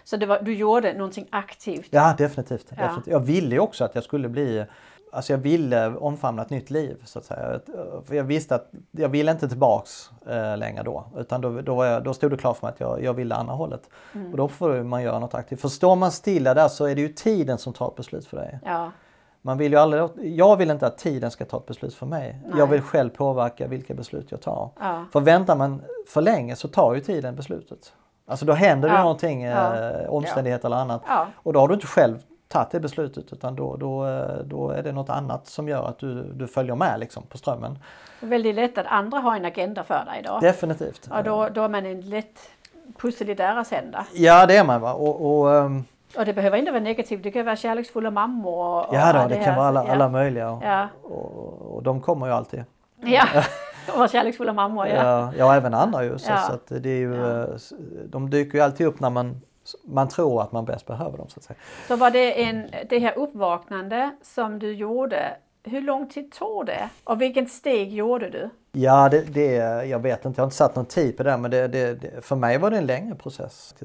[0.09, 1.87] Så var, du gjorde någonting aktivt.
[1.89, 2.65] Ja, definitivt.
[2.69, 2.83] Ja.
[2.83, 3.11] definitivt.
[3.11, 4.65] Jag ville ju också att jag skulle bli
[5.11, 7.59] Alltså jag ville omfamna ett nytt liv så att säga.
[8.05, 11.05] För jag visste att jag ville inte tillbaks eh, längre då.
[11.17, 13.53] Utan då, då, jag, då stod det klart för mig att jag, jag ville andra
[13.53, 13.89] hållet.
[14.13, 14.31] Mm.
[14.31, 15.61] Och då får man göra något aktivt.
[15.61, 18.37] För står man stilla där så är det ju tiden som tar ett beslut för
[18.37, 18.59] dig.
[18.65, 18.91] Ja,
[19.41, 22.41] Man vill ju aldrig, jag vill inte att tiden ska ta ett beslut för mig.
[22.45, 22.59] Nej.
[22.59, 24.71] Jag vill själv påverka vilka beslut jag tar.
[24.79, 27.93] ja, För väntar man för länge så tar ju tiden beslutet.
[28.29, 29.01] Alltså då händer det Ja.
[29.01, 29.75] någonting, Ja.
[29.75, 31.01] eh, omständigheter eller annat.
[31.07, 31.27] ja.
[31.35, 34.83] Och då har du inte själv tagit det beslutet utan då, då, eh, då är
[34.83, 37.79] det något annat som gör att du, du följer med liksom, på strömmen.
[38.19, 40.39] Det väldigt lätt att andra har en agenda för dig då.
[40.39, 41.09] Definitivt.
[41.11, 42.39] Och då, då är man en lätt
[42.97, 44.01] pussel i deras händer.
[44.13, 44.93] Ja det är man va.
[44.93, 45.83] Och, och, ehm,
[46.17, 48.85] Och det behöver inte vara negativt, det kan vara kärleksfulla mammor.
[48.87, 49.43] Och, ja då, och det här.
[49.45, 49.91] kan vara alla, ja.
[49.93, 50.49] alla möjliga.
[50.51, 52.63] Och, Ja, och, och de kommer ju alltid.
[53.01, 53.25] ja.
[53.93, 54.95] och vara kärleksfulla mammor ja.
[54.95, 56.17] Ja, ja även andra ju.
[56.19, 56.37] Så, Ja.
[56.47, 57.41] så att det är ju, Ja.
[57.43, 57.47] eh,
[58.09, 59.41] de dyker ju alltid upp när man,
[59.87, 61.27] man tror att man bäst behöver dem.
[61.29, 61.57] Så att säga.
[61.87, 66.89] Så var det en, det här uppvaknande som du gjorde, hur lång tid tog det?
[67.03, 68.49] Och vilket steg gjorde du?
[68.71, 69.53] Ja, det, det,
[69.85, 72.35] jag vet inte, jag har inte satt någon tid på det men det, det, för
[72.35, 73.75] mig var det en längre process.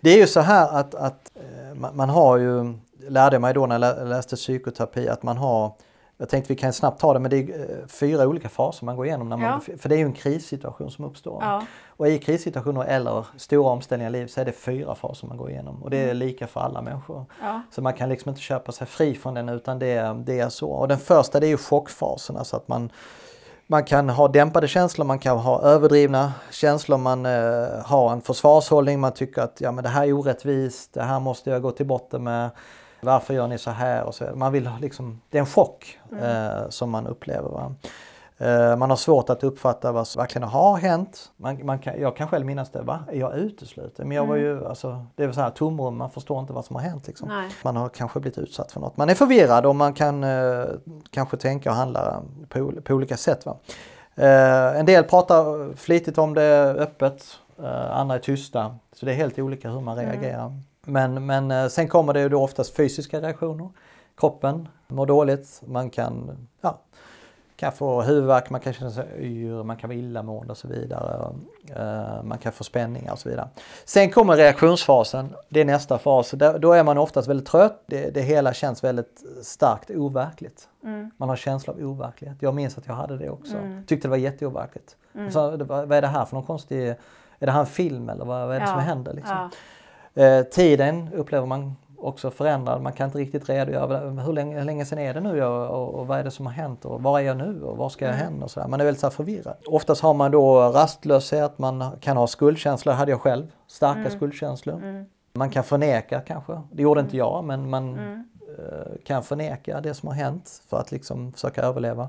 [0.00, 2.74] Det är ju så här att, att eh, man, har ju,
[3.08, 5.72] lärde mig då när jag lä- läste psykoterapi, att man har
[6.20, 8.96] jag tänkte vi kan snabbt ta det men det är eh, fyra olika faser man
[8.96, 9.28] går igenom.
[9.28, 9.74] När man, Ja.
[9.78, 11.42] För det är ju en krissituation som uppstår.
[11.42, 15.36] Ja, Och i krissituationer eller stora omställningar i livet så är det fyra faser man
[15.36, 15.82] går igenom.
[15.82, 16.10] Och det Mm.
[16.10, 17.24] är lika för alla människor.
[17.42, 20.40] ja, Så man kan liksom inte köpa sig fri från den utan det, är- det
[20.40, 20.70] är så.
[20.70, 22.36] Och den första det är ju chockfasen.
[22.36, 22.90] Alltså att man,
[23.66, 27.32] man kan ha dämpade känslor, man kan ha överdrivna känslor, man eh,
[27.84, 31.50] har en försvarshållning, man tycker att ja, men det här är orättvist, det här måste
[31.50, 32.50] jag gå till botten med.
[33.00, 34.04] Varför gör ni så här?
[34.04, 37.48] Och så, man vill liksom, det är en chock eh, som man upplever.
[37.48, 37.74] Va?
[38.40, 41.30] Eh, man har svårt att uppfatta vad som verkligen har hänt.
[41.36, 43.04] Man, man kan, jag kan själv minnas det, va?
[43.08, 44.08] Är jag utesluten?
[44.08, 46.76] Men jag var ju, alltså, det är så här tomrum, man förstår inte vad som
[46.76, 47.06] har hänt.
[47.06, 47.28] Liksom.
[47.28, 47.50] nej.
[47.64, 48.96] Man har kanske blivit utsatt för något.
[48.96, 50.64] Man är förvirrad och man kan eh,
[51.10, 53.46] kanske tänka och handla på, på olika sätt.
[53.46, 53.56] Va?
[54.14, 57.24] Eh, en del pratar flitigt om det öppet,
[57.62, 58.76] eh, andra är tysta.
[58.92, 60.52] Så det är helt olika hur man reagerar.
[60.90, 63.68] Men, men eh, sen kommer det ju då oftast fysiska reaktioner.
[64.16, 66.80] Kroppen mår dåligt, man kan ja,
[67.56, 71.34] kan få huvudvärk, man kan känna sig yr, man kan vara illamående och så vidare.
[71.76, 73.48] Eh, man kan få spänningar och så vidare.
[73.84, 76.34] Sen kommer reaktionsfasen, det är nästa fas.
[76.58, 80.68] Då är man oftast väldigt trött, det, det hela känns väldigt starkt overkligt.
[80.84, 81.10] Mm.
[81.16, 82.36] Man har känsla av overklighet.
[82.40, 83.56] Jag minns att jag hade det också.
[83.56, 83.86] Mm.
[83.86, 84.96] Tyckte det var jätteoverkligt.
[85.14, 85.30] Mm.
[85.30, 86.88] Så, vad är det här för någon konstig,
[87.38, 88.72] är det här en film eller vad, vad är det ja.
[88.72, 89.12] som händer?
[89.12, 89.36] Liksom?
[89.36, 89.50] Ja.
[90.14, 92.82] Eh, tiden upplever man också förändrad.
[92.82, 95.94] Man kan inte riktigt redogöra hur länge, hur länge sedan är det nu och, och,
[95.94, 98.04] och, vad är det som har hänt och var är jag nu och var ska
[98.04, 98.26] jag mm.
[98.26, 98.68] hän och sådär.
[98.68, 99.56] Man är väldigt så förvirrad.
[99.66, 104.12] Oftast har man då rastlöshet, man kan ha skuldkänslor, hade jag själv, starka mm.
[104.12, 104.76] skuldkänslor.
[104.76, 105.04] Mm.
[105.32, 108.24] Man kan förneka kanske, det gjorde inte jag men man mm.
[108.58, 112.08] eh, kan förneka det som har hänt för att liksom försöka överleva.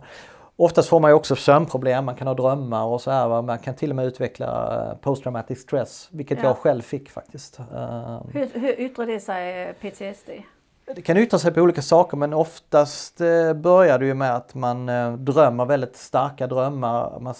[0.63, 3.41] Oftast får man ju också sömnproblem, man kan ha drömmar och så här.
[3.41, 6.45] Man kan till och med utveckla eh, posttraumatic stress, vilket ja.
[6.45, 7.59] jag själv fick faktiskt.
[7.59, 10.29] Eh, hur, hur yttrar det sig eh, PTSD?
[10.95, 13.17] Det kan yttra sig på olika saker men oftast
[13.55, 14.85] börjar det ju med att man
[15.25, 17.19] drömmer väldigt starka drömmar.
[17.19, 17.33] Man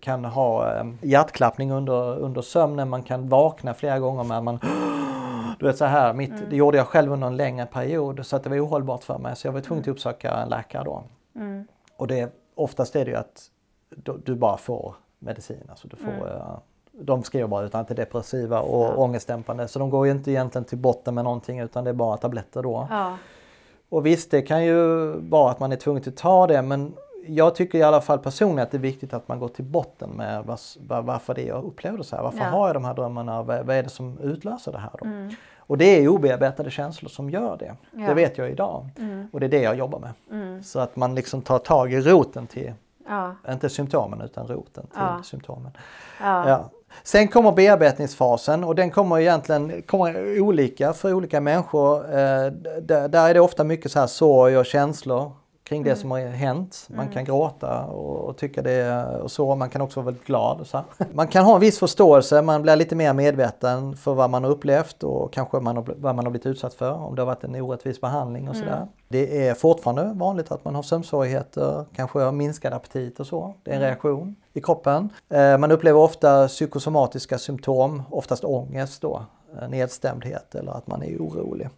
[0.00, 4.58] kan ha hjärtklappning under, under sömnen, man kan vakna flera gånger med att man
[5.58, 6.44] du vet så här, mitt, mm.
[6.50, 9.36] det gjorde jag själv under en längre period så att det var ohållbart för mig
[9.36, 11.04] så jag var tvungen att uppsöka en läkare då.
[11.36, 11.66] Mm.
[11.96, 13.50] Och det, oftast är det ju att
[14.24, 15.66] du bara får medicin.
[15.68, 16.22] Alltså du får, mm.
[16.22, 16.58] uh,
[16.92, 18.94] de skriver bara ut antidepressiva och ja.
[18.94, 22.16] ångestdämpande så de går ju inte egentligen till botten med någonting utan det är bara
[22.16, 22.86] tabletter då.
[22.90, 23.16] Ja.
[23.88, 26.94] Och visst det kan ju vara att man är tvungen att ta det men
[27.26, 30.10] jag tycker i alla fall personligen att det är viktigt att man går till botten
[30.10, 32.22] med var, varför det är jag upplevde så här.
[32.22, 32.44] Varför ja.
[32.44, 33.42] har jag de här drömmarna?
[33.42, 35.06] Vad, vad är det som utlöser det här då?
[35.06, 35.34] Mm.
[35.66, 37.76] Och det är obearbetade känslor som gör det.
[37.90, 38.06] Ja.
[38.08, 38.88] Det vet jag idag.
[38.98, 39.28] Mm.
[39.32, 40.12] Och det är det jag jobbar med.
[40.30, 40.62] Mm.
[40.62, 42.72] Så att man liksom tar tag i roten till,
[43.08, 43.34] ja.
[43.48, 45.20] inte symptomen utan roten till ja.
[45.24, 45.70] symptomen.
[46.20, 46.70] Ja.
[47.02, 52.04] Sen kommer bearbetningsfasen och den kommer egentligen kommer olika för olika människor.
[52.04, 52.46] Eh,
[52.82, 55.32] där, där är det ofta mycket så här sorg och känslor
[55.68, 56.00] kring det mm.
[56.00, 56.86] som har hänt.
[56.88, 57.12] Man mm.
[57.12, 59.54] kan gråta och, och, tycka det och så.
[59.54, 60.66] Man kan också vara väldigt glad.
[60.66, 60.84] Så.
[61.12, 64.50] Man kan ha en viss förståelse, man blir lite mer medveten för vad man har
[64.50, 66.92] upplevt och kanske man har, vad man har blivit utsatt för.
[66.92, 68.76] Om det har varit en orättvis behandling och sådär.
[68.76, 68.88] Mm.
[69.08, 73.54] Det är fortfarande vanligt att man har sömnsvårigheter, kanske har minskad aptit och så.
[73.62, 73.88] Det är en mm.
[73.88, 75.08] reaktion i kroppen.
[75.28, 79.22] Eh, man upplever ofta psykosomatiska symptom, oftast ångest då,
[79.60, 81.68] eh, nedstämdhet eller att man är orolig.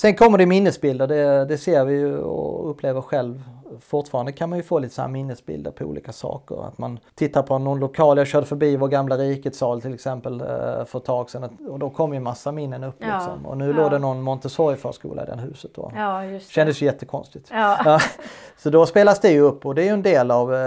[0.00, 3.42] Sen kommer det minnesbilder, det, det ser vi ju och upplever själv
[3.80, 6.66] fortfarande kan man ju få lite så minnesbilder på olika saker.
[6.66, 10.40] Att man tittar på någon lokal, jag körde förbi vår gamla rikets sal till exempel
[10.40, 10.46] eh,
[10.84, 12.96] för ett tag sedan och då kom ju massa minnen upp.
[12.98, 13.14] Ja.
[13.14, 13.46] Liksom.
[13.46, 13.76] Och nu ja.
[13.76, 15.92] låg det någon Montessori-förskola i det huset då.
[15.96, 16.52] Ja, just det.
[16.52, 17.48] Kändes ju jättekonstigt.
[17.52, 18.00] Ja.
[18.56, 20.58] Så då spelas det ju upp och det är ju en del av, eh,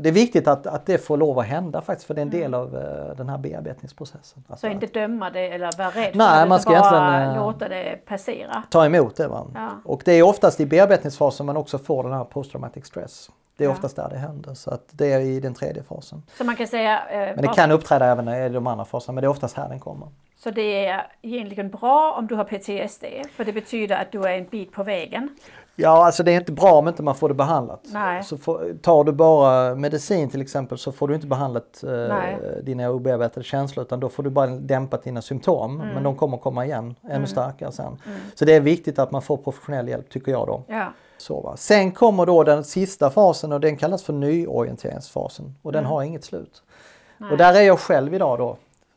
[0.00, 2.30] det är viktigt att, att det får lov att hända faktiskt för det är en
[2.30, 2.60] del mm.
[2.60, 4.44] av eh, den här bearbetningsprocessen.
[4.56, 7.98] Så inte döma det eller vara rädd Nej, för det, man ska bara låta det
[8.06, 8.62] passera.
[8.70, 9.28] Ta emot det.
[9.28, 9.46] Va?
[9.84, 13.30] Och det är oftast i bearbetningsfasen man också får den här posttraumatic stress.
[13.56, 13.72] Det är ja.
[13.72, 16.22] oftast där det händer så att det är i den tredje fasen.
[16.36, 17.08] Så man kan säga...
[17.08, 19.68] Eh, men det kan uppträda även i de andra faserna men det är oftast här
[19.68, 20.08] den kommer.
[20.36, 23.04] Så det är egentligen bra om du har PTSD
[23.36, 25.28] för det betyder att du är en bit på vägen?
[25.76, 27.80] Ja, alltså det är inte bra om inte man får det behandlat.
[27.84, 28.22] Nej.
[28.22, 32.16] Så får, tar du bara medicin till exempel så får du inte behandlat eh,
[32.62, 35.80] dina obearbetade känslor utan då får du bara dämpat dina symptom.
[35.80, 35.94] Mm.
[35.94, 37.26] Men de kommer komma igen ännu mm.
[37.26, 37.98] starkare sen.
[38.06, 38.18] Mm.
[38.34, 40.62] Så det är viktigt att man får professionell hjälp tycker jag då.
[40.68, 40.92] Ja.
[41.22, 41.56] Så, va?
[41.56, 45.90] Sen kommer då den sista fasen och den kallas för nyorienteringsfasen och den mm.
[45.92, 46.62] har inget slut.
[47.18, 47.30] Nej.
[47.30, 48.56] Och där är jag själv idag då.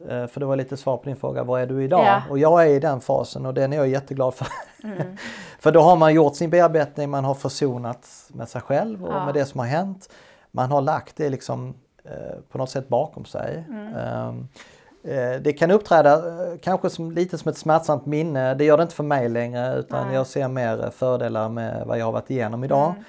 [0.09, 2.05] Eh, för det var lite svar på din fråga, var är du idag?
[2.05, 2.21] Ja.
[2.29, 4.47] Och jag är i den fasen och den är jag jätteglad för.
[4.83, 5.17] Mm.
[5.59, 9.25] för då har man gjort sin bearbetning, man har försonats med sig själv och ja.
[9.25, 10.09] med det som har hänt.
[10.51, 11.73] Man har lagt det liksom
[12.03, 13.65] eh, på något sätt bakom sig.
[13.69, 14.27] Mm.
[14.27, 14.47] Um,
[15.41, 18.53] det kan uppträda eh, kanske som, lite som ett smärtsamt minne.
[18.53, 20.15] Det gör det inte för mig längre utan Nej.
[20.15, 22.93] jag ser mer fördelar med vad jag har varit igenom idag.
[22.93, 23.03] Mm.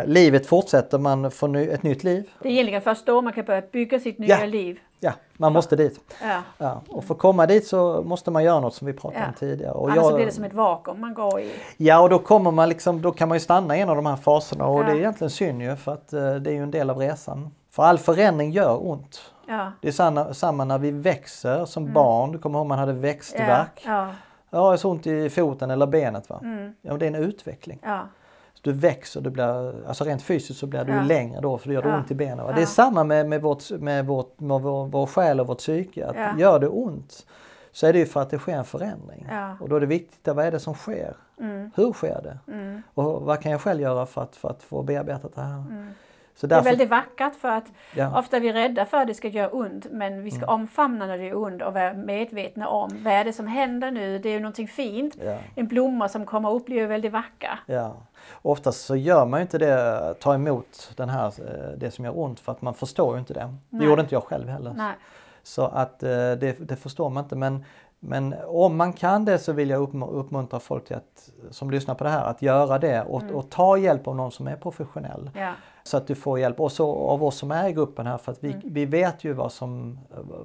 [0.00, 2.30] Eh, livet fortsätter, man får ny, ett nytt liv.
[2.42, 4.46] Det är egentligen först då man kan börja bygga sitt nya ja.
[4.46, 4.78] liv.
[5.00, 6.00] Ja, man måste dit.
[6.22, 6.42] Ja.
[6.58, 6.82] ja.
[6.88, 9.72] Och för att komma dit så måste man göra något som vi pratade om tidigare.
[9.72, 11.50] Och Annars jag, blir det som ett vakuum man går i.
[11.76, 14.06] Ja och då kommer man liksom, då kan man ju stanna i en av de
[14.06, 16.70] här faserna och det är egentligen synd ju för att uh, det är ju en
[16.70, 17.50] del av resan.
[17.74, 19.32] För all förändring gör ont.
[19.46, 19.72] Ja.
[19.80, 21.94] Det är samma, samma när vi växer som mm.
[21.94, 22.32] barn.
[22.32, 23.82] Du kommer ihåg man hade växtverk.
[23.84, 24.10] Ja, ja.
[24.50, 26.30] jag har så ont i foten eller benet.
[26.30, 26.40] Va?
[26.42, 26.74] Mm.
[26.82, 27.78] Ja, det är en utveckling.
[27.82, 28.08] Ja.
[28.62, 31.02] du växer, du blir, alltså rent fysiskt så blir du ja.
[31.02, 32.44] längre då för då gör det ont i benen.
[32.44, 32.52] Va?
[32.52, 36.06] Det är samma med, med, vårt, med, vårt, med vår, vår själ och vårt psyke.
[36.06, 37.26] Att Gör det ont
[37.72, 39.28] så är det ju för att det sker en förändring.
[39.60, 41.16] Och då är det viktigt, vad är det som sker?
[41.40, 41.70] Mm.
[41.74, 42.52] Hur sker det?
[42.52, 42.82] Mm.
[42.94, 45.64] Och vad kan jag själv göra för att, för att få bearbetat det här?
[46.34, 46.38] Mm.
[46.40, 47.64] Så Det är därför, väldigt vackert för att
[47.94, 51.06] ja, ofta är vi rädda för att det ska göra ont men vi ska omfamna
[51.06, 54.18] när det gör ont och vara medvetna om vad är det som händer nu.
[54.18, 55.16] Det är ju någonting fint.
[55.24, 57.58] ja, En blomma som kommer upp blir ju väldigt vacker.
[57.66, 57.94] ja.
[58.42, 62.18] Oftast så gör man ju inte det, ta emot den här, eh, det som gör
[62.18, 63.40] ont för att man förstår ju inte det.
[63.70, 63.86] Det Nej.
[63.86, 64.74] gjorde inte jag själv heller.
[64.76, 64.94] Nej.
[65.42, 67.36] Så att eh, det, det förstår man inte.
[67.36, 67.64] Men,
[68.00, 71.94] men om man kan det så vill jag uppm- uppmuntra folk till att, som lyssnar
[71.94, 75.30] på det här att göra det och, och ta hjälp av någon som är professionell.
[75.34, 75.52] Ja.
[75.86, 76.60] Så att du får hjälp.
[76.60, 79.32] Och så av oss som är i gruppen här för att vi, vi vet ju
[79.32, 79.98] vad som,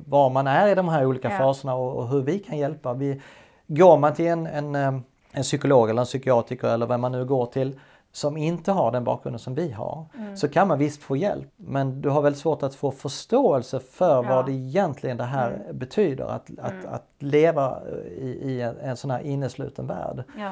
[0.08, 1.38] var man är i de här olika Ja.
[1.38, 2.94] faserna och, och hur vi kan hjälpa.
[2.94, 3.22] Vi,
[3.68, 5.00] går man till en, en, eh,
[5.32, 7.80] en psykolog eller en psykiatriker eller vem man nu går till
[8.12, 11.48] som inte har den bakgrunden som vi har så kan man visst få hjälp.
[11.56, 14.36] Men du har väldigt svårt att få förståelse för Ja.
[14.36, 16.26] vad det egentligen det här betyder.
[16.26, 17.78] Att, att, att leva
[18.18, 20.52] i, i en, en sån här innesluten värld Ja.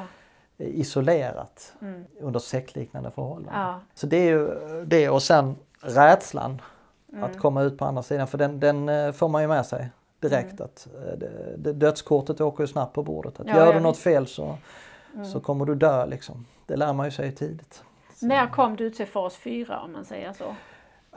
[0.58, 1.72] Isolerat
[2.20, 3.54] under sektliknande förhållanden.
[3.60, 3.80] Ja.
[3.94, 4.48] Så det är ju
[4.86, 6.62] det och sen rädslan
[7.12, 7.24] Mm.
[7.24, 9.90] att komma ut på andra sidan för den, den eh, får man ju med sig
[10.20, 11.18] direkt att eh,
[11.58, 13.40] det, dödskortet åker ju snabbt på bordet.
[13.40, 14.58] Att Ja, gör du något fel så,
[15.32, 16.46] så kommer du dö liksom.
[16.66, 17.82] Det lär man ju sig tidigt.
[18.14, 20.44] Så, När kom du till fas 4 om man säger så?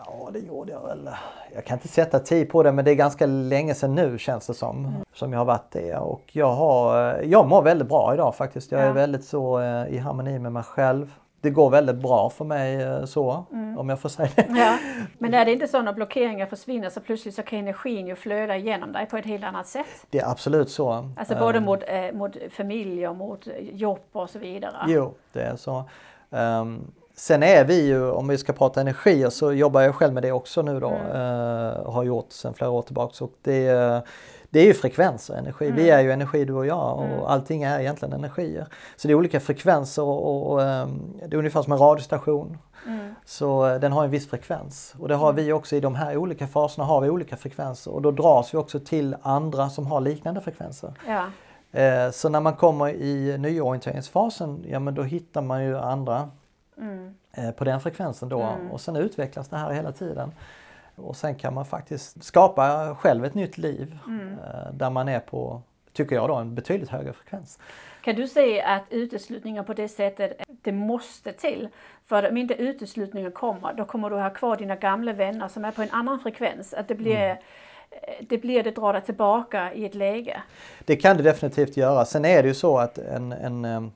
[0.06, 1.10] Ja det gjorde jag väl.
[1.56, 4.47] Jag kan inte sätta tid på det men det är ganska länge sedan nu känns
[4.47, 4.78] det som.
[4.86, 4.91] Mm.
[5.14, 8.72] Som jag har varit det och jag, har, jag mår väldigt bra idag faktiskt.
[8.72, 8.93] Jag är Ja.
[8.93, 11.14] väldigt så eh, i harmoni med mig själv.
[11.41, 13.78] Det går väldigt bra för mig eh, så Mm.
[13.80, 14.45] om jag får säga det.
[14.49, 14.78] Ja.
[15.18, 18.56] Men är det inte så när blockeringar försvinner så plötsligt så kan energin ju flöda
[18.56, 20.06] igenom dig på ett helt annat sätt?
[20.10, 21.10] Det är absolut så.
[21.18, 24.76] Alltså både mot, eh, mot familj och mot jobb och så vidare.
[24.88, 25.84] Jo, det är så.
[26.32, 26.91] Ehm,
[27.22, 30.32] sen är vi ju, om vi ska prata energier, så jobbar jag själv med det
[30.32, 30.89] också nu då.
[30.91, 33.24] eh, och har gjort sedan flera år tillbaka.
[33.24, 34.01] Och det, är-
[34.49, 35.72] det är ju frekvenser, energi.
[35.72, 38.67] Vi är ju energi du och jag och allting är egentligen energier.
[38.95, 42.57] Så det är olika frekvenser och, och ehm, det är ungefär som en radiostation.
[42.88, 43.15] Mm.
[43.26, 44.95] Så eh, den har en viss frekvens.
[44.99, 47.91] Och det har vi också i de här olika faserna har vi olika frekvenser.
[47.93, 50.93] Och då dras vi också till andra som har liknande frekvenser.
[51.07, 51.26] Ja.
[51.82, 56.30] Eh, Så när man kommer i nyorienteringsfasen, ja men då hittar man ju andra
[56.82, 57.13] Mm.
[57.32, 60.32] eh, på den frekvensen då och sen utvecklas det här hela tiden.
[60.95, 65.61] Och sen kan man faktiskt skapa själv ett nytt liv eh, där man är på,
[65.93, 67.59] tycker jag då, en betydligt högre frekvens.
[68.01, 71.69] Kan du säga att uteslutningar på det sättet, det måste till?
[72.05, 75.71] För om inte uteslutningen kommer, då kommer du ha kvar dina gamla vänner som är
[75.71, 76.73] på en annan frekvens.
[76.73, 77.38] Att det blir, Mm.
[77.91, 80.41] eh, det blir det drar dig tillbaka i ett läge.
[80.86, 82.05] Det kan det definitivt göra.
[82.05, 83.91] Sen är det ju så att en, en,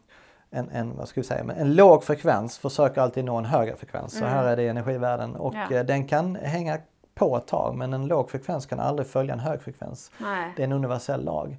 [0.51, 3.75] en, en, vad ska vi säga, men en låg frekvens försöker alltid nå en högre
[3.75, 4.17] frekvens.
[4.19, 5.77] Så här är det i energivärlden och Ja.
[5.77, 6.77] eh, den kan hänga
[7.15, 10.11] på ett tag men en låg frekvens kan aldrig följa en hög frekvens.
[10.17, 10.53] Nej.
[10.55, 11.57] Det är en universell lag.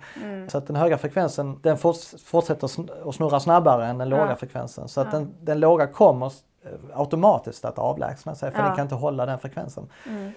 [0.48, 2.64] Så att den höga frekvensen den forts- fortsätter
[3.08, 4.36] att snurra snabbare än den låga Ja.
[4.36, 4.88] frekvensen.
[4.88, 6.32] Så att den, den låga kommer
[6.94, 8.64] automatiskt att avlägsna sig för Ja.
[8.66, 9.88] den kan inte hålla den frekvensen.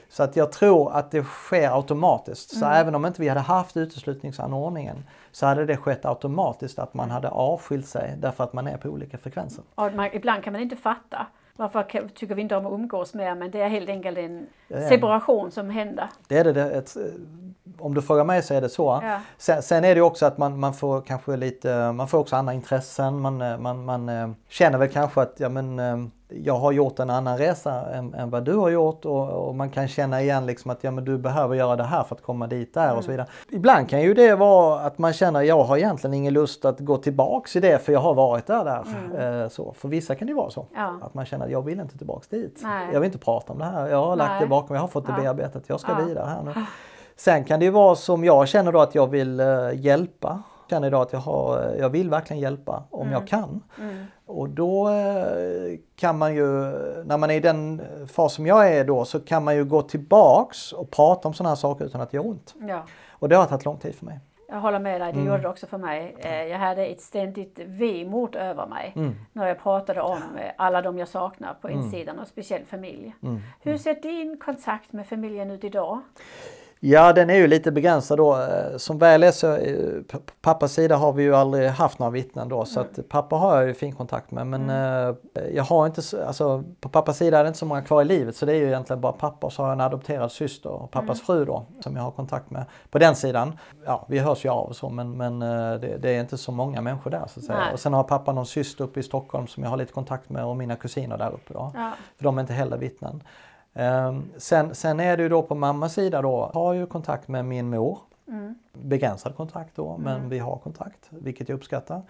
[0.09, 2.57] Så att jag tror att det sker automatiskt.
[2.59, 7.11] Så även om inte vi hade haft uteslutningsanordningen så hade det skett automatiskt att man
[7.11, 9.63] hade avskilt sig därför att man är på olika frekvenser.
[9.75, 11.27] Och man, ibland kan man inte fatta.
[11.55, 11.83] Varför
[12.15, 13.35] tycker vi inte om att umgås mer?
[13.35, 14.47] Men det är helt enkelt en
[14.89, 16.09] separation som händer.
[16.27, 16.95] Det är det ett,
[17.81, 18.99] om du frågar mig så är det så.
[19.03, 19.19] Ja.
[19.37, 22.53] Sen, sen är det också att man, man får kanske lite, man får också andra
[22.53, 23.19] intressen.
[23.21, 25.97] Man, eh, man, man eh, känner väl kanske att ja, men, eh,
[26.31, 29.69] jag har gjort en annan resa än, än vad du har gjort och, och man
[29.69, 32.47] kan känna igen liksom att ja, men du behöver göra det här för att komma
[32.47, 33.27] dit där och så vidare.
[33.51, 36.97] Ibland kan ju det vara att man känner jag har egentligen ingen lust att gå
[36.97, 38.65] tillbaks i det för jag har varit där.
[38.65, 39.43] där.
[39.43, 39.73] Eh, så.
[39.73, 40.65] För vissa kan det vara så.
[40.75, 40.99] Ja.
[41.01, 42.59] Att man känner att jag vill inte tillbaks dit.
[42.63, 42.87] Nej.
[42.93, 43.87] Jag vill inte prata om det här.
[43.87, 44.41] Jag har lagt Nej.
[44.41, 45.21] det bakom jag har fått det Ja.
[45.21, 45.63] bearbetat.
[45.67, 46.05] Jag ska Ja.
[46.05, 46.53] vidare här nu.
[47.19, 50.41] Sen kan det ju vara som jag känner då att jag vill eh, hjälpa.
[50.61, 53.63] Jag känner idag att jag, har, eh, jag vill verkligen hjälpa om jag kan.
[54.25, 56.45] Och då eh, kan man ju,
[57.05, 59.81] när man är i den fas som jag är då, så kan man ju gå
[59.81, 62.55] tillbaks och prata om sådana här saker utan att det gör ont.
[62.67, 62.83] Ja.
[63.09, 64.19] Och det har tagit lång tid för mig.
[64.51, 65.27] Jag håller med dig, det Mm.
[65.31, 66.15] gjorde det också för mig.
[66.51, 69.15] Jag hade ett ständigt vemod över mig Mm.
[69.33, 70.17] när jag pratade om
[70.57, 73.15] alla de jag saknar på insidan och speciellt familj.
[73.23, 73.39] Mm.
[73.61, 75.99] Hur ser din kontakt med familjen ut idag?
[76.81, 78.35] Ja, den är ju lite begränsad då.
[78.41, 82.09] Eh, Som väl är så, eh, på pappas sida har vi ju aldrig haft några
[82.11, 85.15] vittnen då så att pappa har jag ju fin kontakt med men eh,
[85.53, 88.05] jag har inte, så- alltså på pappas sida är det inte så många kvar i
[88.05, 90.69] livet så det är ju egentligen bara pappa och så har jag en adopterad syster
[90.69, 93.57] och pappas fru då som jag har kontakt med på den sidan.
[93.85, 96.81] Ja, vi hörs ju av och så men, men det, det är inte så många
[96.81, 97.59] människor där så att säga.
[97.59, 97.73] Nej.
[97.73, 100.45] Och sen har pappa någon syster uppe i Stockholm som jag har lite kontakt med
[100.45, 101.71] och mina kusiner där uppe då.
[101.75, 101.91] Ja.
[102.17, 103.23] För de är inte heller vittnen.
[103.79, 107.45] Ehm, sen, sen är det ju då på mammas sida då, har ju kontakt med
[107.45, 107.97] min mor.
[108.27, 108.55] Mm.
[108.73, 112.01] Begränsad kontakt då, men vi har kontakt, vilket jag uppskattar.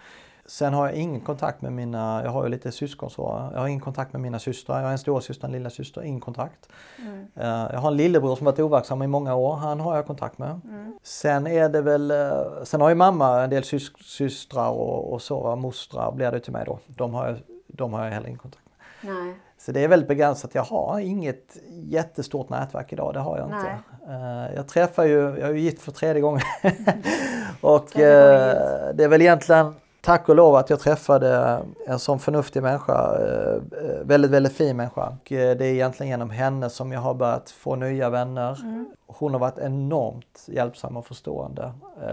[0.46, 3.68] Sen har jag ingen kontakt med mina, jag har ju lite syskon så, jag har
[3.68, 4.76] ingen kontakt med mina systrar.
[4.78, 6.68] Jag har en storasyster, en lilla syster, ingen kontakt.
[6.98, 7.26] Mm.
[7.34, 10.38] Eh, Jag har en lillebror som varit overksam i många år, han har jag kontakt
[10.38, 10.60] med.
[10.64, 10.98] Mm.
[11.02, 12.32] Sen är det väl, eh,
[12.64, 16.52] sen har ju mamma en del sys systrar och, och så, mostrar blir det till
[16.52, 16.78] mig då.
[16.86, 18.69] De har, jag, de har jag heller ingen kontakt med.
[19.00, 19.34] Nej.
[19.58, 20.54] Så det är väldigt begränsat.
[20.54, 23.78] Jag har inget jättestort nätverk idag, det har jag inte.
[24.06, 24.46] Nej.
[24.48, 26.42] Eh, Jag träffar ju, jag är ju gift för tredje gången.
[27.60, 28.52] och Tredje
[28.88, 33.18] eh, det är väl egentligen tack och lov att jag träffade en sån förnuftig människa,
[33.18, 33.60] eh,
[34.02, 35.06] väldigt, väldigt fin människa.
[35.06, 38.60] Och det är egentligen genom henne som jag har börjat få nya vänner.
[38.62, 38.90] Mm.
[39.06, 41.72] Hon har varit enormt hjälpsam och förstående,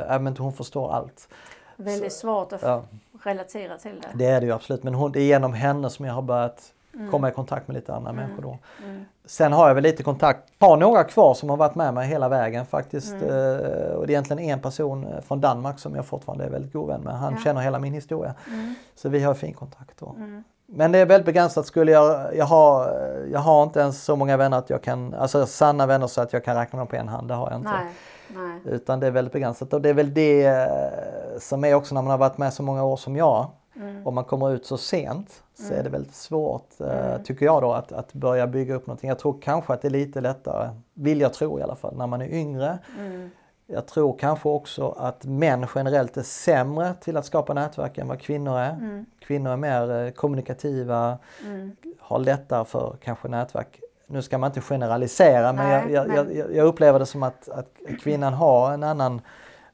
[0.09, 1.27] även hon förstår allt.
[1.75, 2.83] Väldigt svårt att Ja,
[3.23, 4.07] relatera till det.
[4.17, 6.73] det är det ju absolut, men hon, det är genom henne som jag har börjat
[7.11, 8.57] komma i kontakt med lite andra människor då.
[8.83, 9.05] Mm.
[9.25, 12.29] Sen har jag väl lite kontakt, har några kvar som har varit med mig hela
[12.29, 13.13] vägen faktiskt.
[13.13, 13.29] Mm.
[13.29, 16.73] Eh, och det är egentligen en person eh, från Danmark som jag fortfarande är väldigt
[16.73, 17.13] god vän med.
[17.13, 17.39] Han Ja.
[17.43, 18.33] känner hela min historia.
[18.47, 18.75] Mm.
[18.95, 20.15] Så vi har fin kontakt då.
[20.17, 20.43] Mm.
[20.69, 21.65] Men det är väldigt begränsat.
[21.65, 22.91] Skulle jag, jag, har,
[23.31, 26.33] jag har inte ens så många vänner att jag kan, alltså sanna vänner så att
[26.33, 27.27] jag kan räkna dem på en hand.
[27.27, 27.69] Det har jag inte.
[27.71, 27.93] Nej.
[28.35, 28.61] Nej.
[28.65, 32.01] Utan det är väldigt begränsat och det är väl det eh, som är också när
[32.01, 33.47] man har varit med så många år som jag.
[33.81, 34.07] Mm.
[34.07, 37.23] Om man kommer ut så sent så är det väldigt svårt, eh, Mm.
[37.23, 39.07] tycker jag då, att, att börja bygga upp någonting.
[39.09, 42.07] Jag tror kanske att det är lite lättare, vill jag tro i alla fall, när
[42.07, 42.77] man är yngre.
[42.99, 43.29] Mm.
[43.69, 48.19] Jag tror kanske också att män generellt är sämre till att skapa nätverk än vad
[48.21, 48.69] kvinnor är.
[48.69, 49.05] Mm.
[49.19, 51.75] Kvinnor är mer eh, kommunikativa, Mm.
[51.99, 53.79] har lättare för kanske nätverk.
[54.07, 57.49] Nu ska man inte generalisera men, Nej, jag, jag, Jag, jag upplever det som att,
[57.49, 57.71] att
[58.01, 59.21] kvinnan har en annan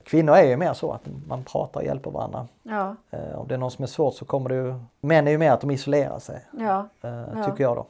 [0.04, 2.48] Kvinnor är ju mer så att man pratar och hjälper varandra.
[2.64, 2.96] Ja.
[3.12, 4.74] Eh, om det är någon som är svårt så kommer det ju...
[5.02, 6.88] Män är ju mer att de isolerar sig, Ja.
[7.02, 7.86] eh, tycker jag då.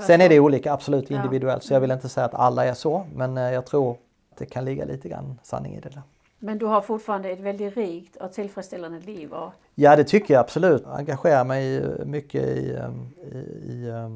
[0.00, 3.06] Sen är det olika, absolut individuellt, så jag vill inte säga att alla är så,
[3.14, 3.90] men eh, jag tror
[4.32, 6.02] att det kan ligga lite grann sanning i det där.
[6.38, 9.32] Men du har fortfarande ett väldigt rikt och tillfredsställande liv.
[9.32, 10.82] Och, Ja, det tycker jag absolut.
[10.86, 12.90] Jag engagerar mig mycket i, eh,
[13.32, 13.38] i,
[13.72, 14.08] i eh,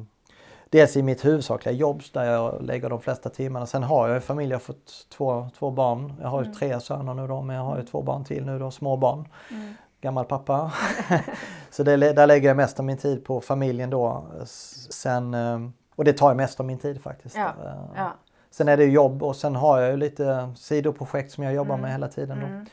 [0.73, 3.65] dels i mitt huvudsakliga jobb där jag lägger de flesta timmarna.
[3.65, 6.13] Sen har jag familj, jag har fått två, två barn.
[6.21, 6.55] Jag har ju Mm.
[6.57, 9.27] tre söner nu då, men jag har ju två barn till nu då, små barn.
[9.51, 9.73] mm.
[10.01, 10.71] Gammal pappa.
[11.69, 14.23] Så det, där lägger jag mest av min tid på familjen då.
[14.45, 15.59] Sen, eh,
[15.95, 17.35] och det tar ju mest av min tid faktiskt.
[17.35, 18.11] Ja, Eh, ja.
[18.51, 21.81] Sen är det jobb och sen har jag ju lite sidoprojekt som jag jobbar Mm.
[21.81, 22.45] med hela tiden då.
[22.45, 22.65] Mm.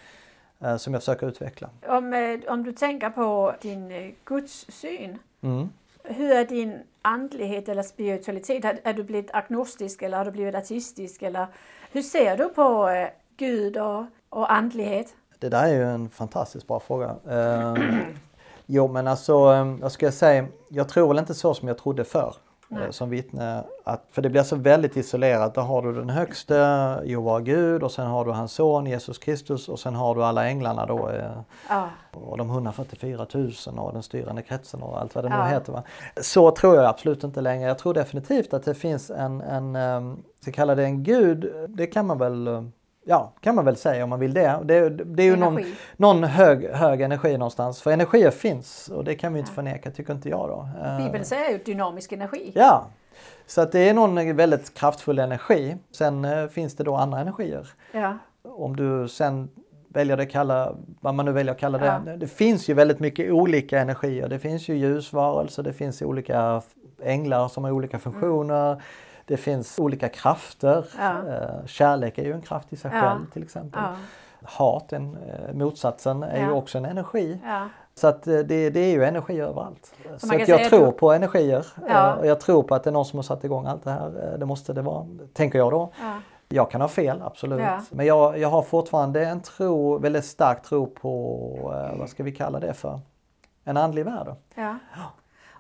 [0.61, 1.69] eh, Som jag försöker utveckla.
[1.89, 5.19] Om, om du tänker på din gudssyn.
[5.43, 5.69] Mm.
[6.11, 8.65] Hur är din andlighet eller spiritualitet?
[8.85, 11.23] Är, du blivit agnostisk eller har du blivit artistisk?
[11.23, 11.47] Eller
[11.93, 15.15] hur ser du på eh, Gud och, och andlighet?
[15.39, 17.17] Det där är ju en fantastiskt bra fråga.
[17.31, 17.75] Eh,
[18.67, 21.79] jo men alltså, eh, vad ska jag säga, jag tror väl inte så som jag
[21.79, 22.35] trodde förr.
[22.73, 22.85] Nej.
[22.85, 25.55] eh, Som vittne, att, för det blir så väldigt isolerat.
[25.55, 26.55] Då har du den högste,
[27.05, 30.47] Jehova Gud och sen har du hans son Jesus Kristus och sen har du alla
[30.49, 31.09] änglarna då.
[31.09, 31.31] eh,
[31.69, 35.45] Ja, Och de 144 000 och den styrande kretsen och allt vad det nu Ja.
[35.45, 35.73] heter.
[35.73, 35.83] Va?
[36.21, 37.69] Så tror jag absolut inte längre.
[37.69, 41.87] Jag tror definitivt att det finns en, en eh, ska kalla det en gud, det
[41.87, 42.49] kan man väl
[43.05, 44.59] Ja, kan man väl säga om man vill det.
[44.65, 45.65] Det, det är ju någon,
[45.97, 47.83] någon hög, hög energi någonstans.
[47.83, 50.69] För energier finns och det kan vi inte förneka, tycker inte jag då.
[50.85, 52.53] Eh, Bibeln säger ju dynamisk energi.
[52.55, 52.87] Ja,
[53.47, 55.77] så att det är någon väldigt kraftfull energi.
[55.91, 57.69] Sen eh, finns det då andra energier.
[57.93, 59.49] Ja, Om du sen
[59.89, 62.01] väljer det kalla, vad man nu väljer att kalla det.
[62.07, 62.17] Ja.
[62.17, 64.29] Det finns ju väldigt mycket olika energier.
[64.29, 66.63] Det finns ju ljusvarelser, det finns olika
[67.03, 68.83] änglar som har olika funktioner.
[69.31, 70.87] Det finns olika krafter.
[70.99, 71.29] Ja.
[71.29, 73.01] Eh, Kärlek är ju en kraft i sig Ja.
[73.01, 73.83] själv till exempel.
[73.83, 73.95] ja,
[74.43, 77.41] Hat, en, eh, motsatsen, är ju också en energi.
[77.95, 79.95] Så att eh, det, det är ju energi överallt.
[80.19, 81.67] Så, att jag säga tror på energier.
[82.19, 84.37] Och jag tror på att det är någon som har satt igång allt det här.
[84.39, 85.91] Det måste det vara, tänker jag då.
[86.01, 86.15] ja.
[86.49, 87.61] Jag kan ha fel, absolut.
[87.61, 87.81] Ja.
[87.91, 91.13] Men jag, jag har fortfarande en tro, väldigt stark tro på,
[91.99, 93.01] vad ska vi kalla det för?
[93.65, 94.35] En andlig värld.
[94.55, 94.75] Ja.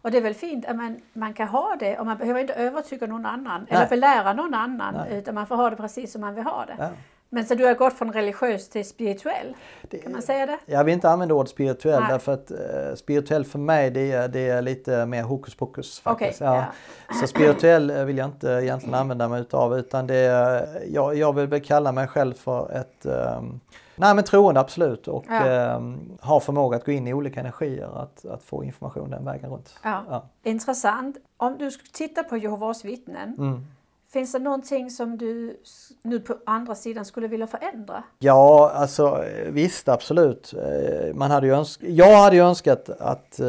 [0.03, 2.55] Och det är väl fint att man, man kan ha det och man behöver inte
[2.55, 3.79] övertyga någon annan Nej.
[3.79, 5.19] eller belära någon annan Nej.
[5.19, 6.77] utan man får ha det precis som man vill ha det.
[6.79, 6.91] Ja.
[7.33, 9.55] Men så du har gått från religiös till spirituell,
[10.03, 10.59] kan man säga det?
[10.67, 12.09] Jag vill inte använda ordet spirituell Nej.
[12.13, 16.01] därför att eh, spirituell för mig det är, det är lite mer hokus pokus.
[16.01, 16.43] Faktiskt.
[16.43, 16.65] Okej,
[17.09, 17.15] ja.
[17.21, 21.33] Så spirituell eh, vill jag inte egentligen använda mig utav utan det är, jag, jag
[21.33, 23.61] vill väl kalla mig själv för ett um,
[23.97, 25.47] Nej men troende absolut och Ja.
[25.47, 29.51] ehm, har förmåga att gå in i olika energier att, att få information den vägen
[29.51, 29.75] runt.
[29.83, 30.05] Ja.
[30.11, 30.25] Ja.
[30.43, 31.17] Intressant.
[31.37, 33.67] Om du skulle titta på Jehovas vittnen, Mm.
[34.13, 35.57] Finns det någonting som du
[36.03, 38.03] nu på andra sidan skulle vilja förändra?
[38.19, 40.55] Ja, alltså eh, visst absolut.
[40.55, 43.47] Eh, Man hade ju önsk- jag hade ju önskat att eh,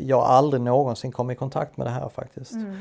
[0.00, 2.52] jag aldrig någonsin kom i kontakt med det här faktiskt.
[2.52, 2.78] Mm.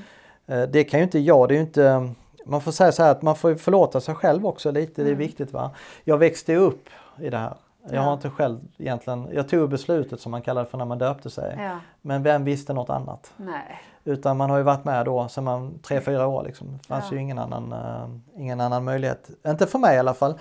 [0.71, 2.09] Det kan ju inte jag, det är inte
[2.45, 5.11] man får säga så här att man får förlåta sig själv också lite, det är
[5.13, 5.17] Mm.
[5.19, 5.71] viktigt va.
[6.03, 6.89] Jag växte upp
[7.19, 7.53] i det här.
[7.83, 8.01] Jag Ja.
[8.01, 11.29] har inte själv egentligen, jag tog beslutet som man kallar det för när man döpte
[11.29, 11.55] sig.
[11.59, 11.79] Ja.
[12.01, 13.33] Men vem visste något annat?
[13.37, 13.81] Nej.
[14.07, 16.67] Utan man har ju varit med då sedan man tre fyra år liksom.
[16.81, 17.15] Det fanns Ja.
[17.15, 19.29] ju ingen annan, eh, ingen annan möjlighet.
[19.47, 20.39] Inte för mig i alla fall.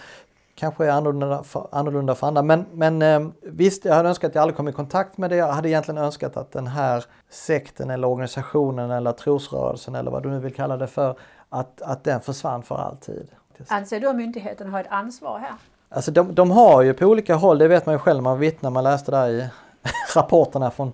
[0.55, 2.43] Kanske är annorlunda för, annorlunda för andra.
[2.43, 5.37] Men, men eh, visst, jag hade önskat att jag aldrig kom i kontakt med det.
[5.37, 10.29] Jag hade egentligen önskat att den här sekten eller organisationen eller trosrörelsen eller vad du
[10.29, 11.17] nu vill kalla det för.
[11.49, 13.29] Att, att den försvann för alltid.
[13.69, 15.53] Anser du att myndigheten har ett ansvar här?
[15.89, 18.71] Alltså de, de har ju på olika håll, det vet man ju själv man vittnar,
[18.71, 19.49] man läste där i
[20.17, 20.93] rapporterna från,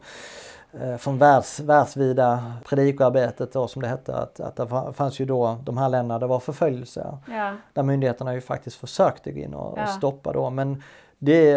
[0.99, 5.59] från världs, världsvida predikoarbetet då som det hette, att, att det fa- fanns ju då
[5.65, 7.19] de här länderna där det var förföljelse.
[7.31, 7.53] Ja.
[7.73, 9.87] Där myndigheterna ju faktiskt försökte gå in och, Ja.
[9.87, 10.83] stoppa då men
[11.19, 11.55] det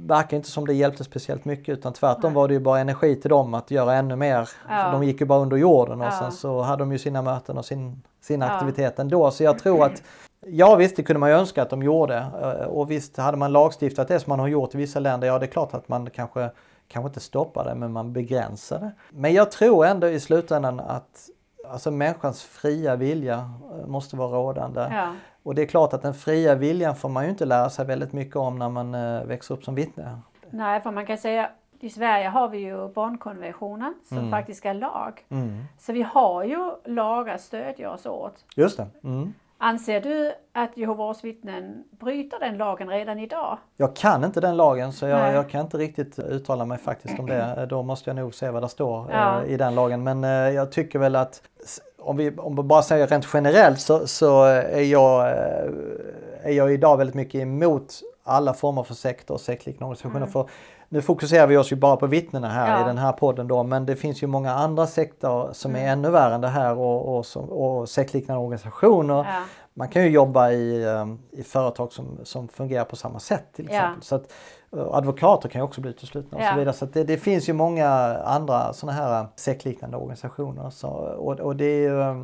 [0.00, 3.30] verkar inte som det hjälpte speciellt mycket utan tvärtom var det ju bara energi till
[3.30, 4.48] dem att göra ännu mer.
[4.68, 4.90] Ja.
[4.92, 6.10] De gick ju bara under jorden och Ja.
[6.20, 8.46] sen så hade de ju sina möten och sin, sin Ja.
[8.50, 9.30] aktivitet ändå.
[9.30, 10.02] Så jag tror att
[10.46, 12.16] Ja visst, det kunde man ju önska att de gjorde.
[12.42, 15.38] Eh, Och visst, hade man lagstiftat det som man har gjort i vissa länder, ja
[15.38, 16.50] det är klart att man kanske,
[16.92, 18.92] kanske inte stoppar det, men man begränsar det.
[19.10, 21.28] Men jag tror ändå i slutändan att
[21.68, 24.80] alltså människans fria vilja eh, måste vara rådande.
[24.90, 25.14] Ja.
[25.42, 28.12] Och det är klart att den fria viljan får man ju inte lära sig väldigt
[28.12, 30.18] mycket om när man eh, växer upp som vittne.
[30.50, 34.30] Nej, för man kan säga i Sverige har vi ju barnkonventionen som Mm.
[34.30, 35.24] faktiskt är lag.
[35.28, 35.64] Mm.
[35.78, 38.44] Så vi har ju lagar att stödja oss åt.
[38.56, 38.86] Just det.
[39.04, 39.34] Mm.
[39.62, 43.58] Anser du att Jehovas vittnen bryter den lagen redan idag?
[43.76, 47.26] Jag kan inte den lagen så jag, jag kan inte riktigt uttala mig faktiskt om
[47.26, 47.66] det.
[47.70, 49.42] Då måste jag nog se vad det står Ja.
[49.42, 50.02] eh, i den lagen.
[50.02, 51.42] Men eh, jag tycker väl att
[51.98, 55.70] om vi, om vi bara säger rent generellt så, så är, jag, eh,
[56.42, 57.94] är jag idag väldigt mycket emot
[58.24, 60.26] alla former för sekter och sektliknande organisationer.
[60.26, 60.48] För
[60.92, 62.70] nu fokuserar vi oss ju bara på vittnena här.
[62.78, 62.82] Ja.
[62.84, 65.86] i den här podden då men det finns ju många andra sekter som Mm.
[65.86, 69.14] är ännu värre än det här och, och, som- och sektliknande organisationer.
[69.14, 69.42] Ja.
[69.74, 73.64] Man kan ju jobba i, eh, i företag som, som fungerar på samma sätt till
[73.64, 74.02] exempel.
[74.02, 74.32] Så att,
[74.76, 76.74] eh, advokater kan ju också bli uteslutna och så vidare.
[76.74, 77.88] Så det, det finns ju många
[78.24, 80.70] andra sådana här sektliknande organisationer.
[80.70, 82.16] Så, och, och det, ju, eh,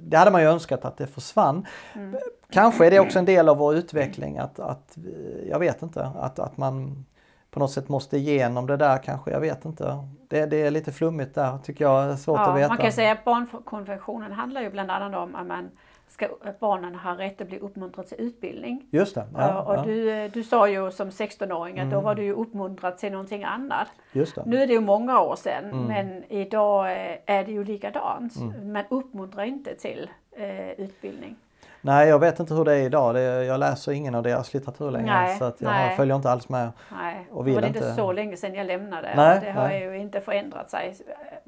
[0.00, 1.66] det hade man ju önskat att det försvann.
[1.94, 2.20] Mm.
[2.50, 6.04] Kanske är det också en del av vår utveckling att, att eh, jag vet inte,
[6.20, 7.04] att, att man
[7.52, 9.98] på något sätt måste igenom det där kanske, jag vet inte.
[10.28, 12.68] Det, det är lite flummigt där tycker jag, svårt att Ja, veta.
[12.68, 15.70] man kan säga att barnkonventionen handlar ju bland annat om att, man
[16.08, 18.86] ska, att barnen har rätt att bli uppmuntrade till utbildning.
[18.90, 19.86] Just det, Ja, och ja, Mm.
[19.94, 23.88] Du, du sa ju som 16-åring att då var du ju uppmuntrad till någonting annat.
[24.12, 24.42] just det.
[24.46, 25.84] Nu är det ju många år sedan Mm.
[25.84, 28.32] men idag eh, är det ju likadant.
[28.64, 31.36] Man uppmuntrar inte till eh, utbildning.
[31.84, 33.14] Nej, jag vet inte hur det är idag.
[33.14, 35.06] Det, jag läser ingen av deras litteratur längre.
[35.06, 35.96] Nej, så att jag nej.
[35.96, 36.72] följer inte alls med.
[36.92, 39.12] Nej, Och vill det var inte inte- så länge sedan jag lämnade.
[39.16, 39.82] Nej, det har nej.
[39.82, 40.96] ju inte förändrat sig.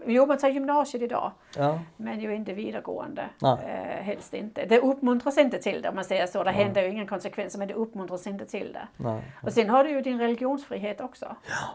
[0.07, 1.33] Jo, man tar gymnasiet idag.
[1.57, 3.25] Ja, Men ju inte vidaregående.
[3.43, 3.57] Nej.
[3.67, 4.65] Eh, helst inte.
[4.65, 6.43] Det uppmuntras inte till det om man säger så.
[6.43, 9.15] Det händer ju inga konsekvenser men det uppmuntras inte till det.
[9.43, 11.27] Och sen har du ju din religionsfrihet också.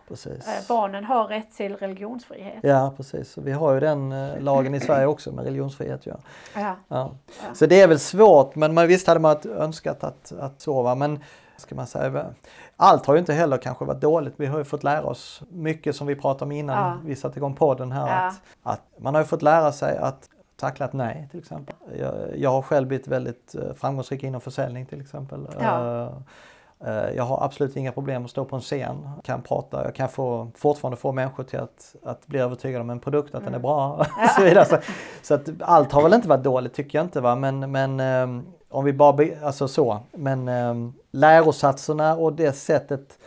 [0.08, 0.48] precis.
[0.48, 2.60] Eh, barnen har rätt till religionsfrihet.
[2.62, 3.38] Ja, precis.
[3.38, 6.06] Vi har ju den eh, lagen i Sverige också med religionsfrihet.
[6.06, 6.16] Ja.
[6.56, 6.76] Ja.
[6.88, 7.12] Ja.
[7.54, 10.96] Så det är väl svårt, men man, visst hade man önskat att, att sova.
[10.96, 11.20] Men
[11.58, 12.26] ska man säga,
[12.78, 14.34] allt har ju inte heller kanske varit dåligt.
[14.38, 16.98] Vi har ju fått lära oss mycket som vi pratade om innan Ja.
[17.06, 18.08] vi satte igång podden här.
[18.08, 18.28] Ja.
[18.28, 21.76] Att, att man har ju fått lära sig att tackla ett nej till exempel.
[22.00, 25.48] Jag, jag har själv blivit väldigt eh, framgångsrik inom försäljning till exempel.
[25.62, 26.04] Ja.
[26.04, 26.12] Eh,
[27.16, 30.52] Jag har absolut inga problem att stå på en scen, kan prata, jag kan få,
[30.56, 34.06] fortfarande få människor till att, att bli övertygade om en produkt, att den är bra
[34.24, 34.66] och så vidare.
[34.66, 34.78] Så,
[35.22, 38.46] så att allt har väl inte varit dåligt tycker jag inte va, men, men ehm,
[38.70, 43.18] om vi bara, be, alltså så, men um, lärosatserna och det sättet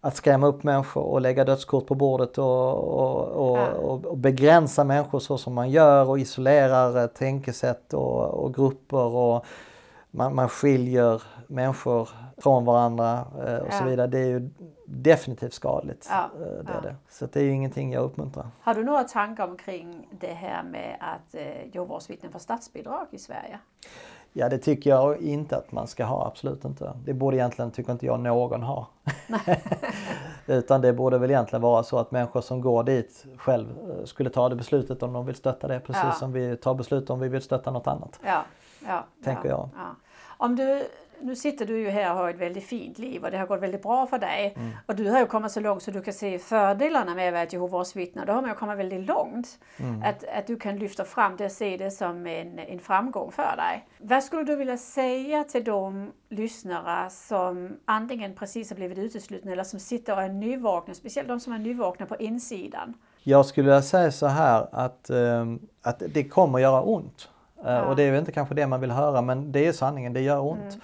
[0.00, 3.66] att skrämma upp människor och lägga dödskort på bordet och, och, och, Ja.
[3.66, 9.44] och, begränsa människor så som man gör och isolerar eh, tänkesätt och, och grupper och
[10.10, 11.22] man, man skiljer
[11.52, 13.84] människor från varandra eh, och så Ja.
[13.90, 14.06] vidare.
[14.06, 14.50] Det är ju
[14.86, 16.06] definitivt skadligt.
[16.10, 16.80] Ja, eh, Det ja.
[16.80, 16.96] det.
[17.08, 18.46] Så det är ju ingenting jag uppmuntrar.
[18.60, 23.18] Har du några tankar omkring det här med att eh, Jehovas vittnen får statsbidrag i
[23.18, 23.58] Sverige?
[24.34, 26.92] Ja det tycker jag inte att man ska ha, absolut inte.
[27.04, 28.86] Det borde egentligen, tycker inte jag, någon ha.
[30.46, 34.30] Utan det borde väl egentligen vara så att människor som går dit själv eh, skulle
[34.30, 35.80] ta det beslutet om de vill stötta det.
[35.80, 36.12] Precis Ja.
[36.12, 38.20] som vi tar beslut om vi vill stötta något annat.
[38.24, 38.42] Ja,
[38.86, 39.68] ja, Tänker ja, jag.
[39.76, 39.88] Ja.
[40.36, 40.82] Om du,
[41.22, 43.60] nu sitter du ju här och har ett väldigt fint liv och det har gått
[43.60, 44.54] väldigt bra för dig.
[44.56, 44.70] Mm.
[44.86, 47.42] Och du har ju kommit så långt så du kan se fördelarna med att vara
[47.42, 48.24] ett Jehovas vittne.
[48.24, 49.58] Då har man ju kommit väldigt långt.
[49.76, 50.02] Mm.
[50.02, 53.56] Att, att du kan lyfta fram det och se det som en, en framgång för
[53.56, 53.88] dig.
[53.98, 59.64] Vad skulle du vilja säga till de lyssnare som antingen precis har blivit uteslutna eller
[59.64, 62.94] som sitter och är nyvakna, speciellt de som är nyvakna på insidan?
[63.22, 65.46] Jag skulle vilja säga så här att, eh,
[65.82, 67.28] att det kommer göra ont.
[67.64, 67.82] Eh, Ja.
[67.82, 70.20] Och det är väl inte kanske det man vill höra men det är sanningen, det
[70.20, 70.60] gör ont.
[70.62, 70.80] Mm.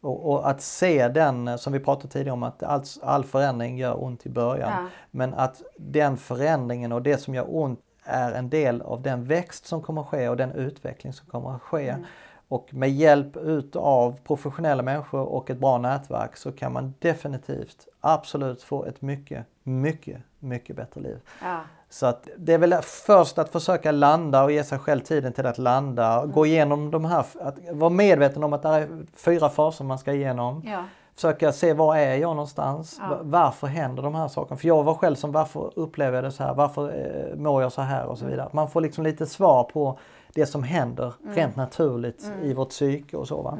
[0.00, 4.04] Och, och, att se den, som vi pratade tidigare om, att all, all förändring gör
[4.04, 4.70] ont i början.
[4.70, 4.88] Ja.
[5.10, 9.66] Men att den förändringen och det som gör ont är en del av den växt
[9.66, 11.88] som kommer att ske och den utveckling som kommer att ske.
[11.88, 12.04] Mm.
[12.48, 18.62] Och med hjälp utav professionella människor och ett bra nätverk så kan man definitivt absolut
[18.62, 21.20] få ett mycket, mycket, mycket bättre liv.
[21.42, 21.60] Ja.
[21.92, 25.46] Så att det är väl först att försöka landa och ge sig själv tiden till
[25.46, 26.18] att landa.
[26.18, 26.32] Mm.
[26.32, 30.12] Gå igenom de här, att vara medveten om att det är fyra faser man ska
[30.12, 30.62] igenom.
[30.66, 30.84] Ja.
[31.14, 32.96] Försöka se var är jag någonstans?
[33.00, 33.08] Ja.
[33.08, 34.56] Va- Varför händer de här sakerna?
[34.56, 36.54] För jag var själv som varför upplever jag det så här?
[36.54, 38.06] Varför eh, mår jag så här?
[38.06, 38.30] Och så Mm.
[38.30, 38.48] vidare.
[38.52, 39.98] Man får liksom lite svar på
[40.34, 42.42] det som händer rent naturligt Mm.
[42.44, 43.42] i vårt psyke och så.
[43.42, 43.58] Va?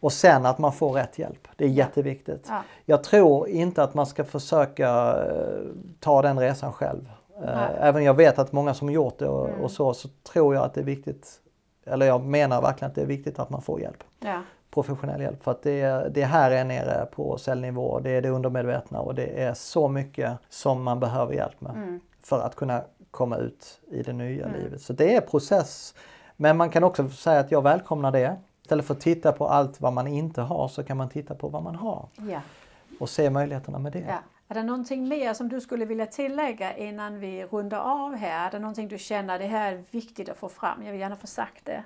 [0.00, 1.48] Och sen att man får rätt hjälp.
[1.56, 2.46] Det är jätteviktigt.
[2.48, 2.60] Ja.
[2.84, 4.88] Jag tror inte att man ska försöka
[5.26, 5.60] eh,
[6.00, 7.10] ta den resan själv.
[7.40, 7.70] Eh, Nej.
[7.70, 7.82] Mm.
[7.82, 10.74] Även jag vet att många som gjort det och, och så, så tror jag att
[10.74, 11.40] det är viktigt.
[11.86, 14.04] Eller jag menar verkligen att det är viktigt att man får hjälp.
[14.18, 14.42] Ja.
[14.70, 15.42] Professionell hjälp.
[15.42, 19.42] För att det, det här är nere på cellnivå, det är det undermedvetna och det
[19.42, 21.72] är så mycket som man behöver hjälp med.
[21.72, 22.00] Mm.
[22.22, 24.82] För att kunna komma ut i det nya livet.
[24.82, 25.94] Så det är process.
[26.36, 28.36] Men man kan också säga att jag välkomnar det.
[28.62, 31.48] Istället för att titta på allt vad man inte har så kan man titta på
[31.48, 32.08] vad man har.
[32.16, 32.40] Ja.
[33.00, 34.04] Och se möjligheterna med det.
[34.08, 34.18] Ja.
[34.50, 38.46] Är det någonting mer som du skulle vilja tillägga innan vi rundar av här?
[38.46, 40.82] Är det någonting du känner det här är viktigt att få fram?
[40.84, 41.84] Jag vill gärna få sagt det.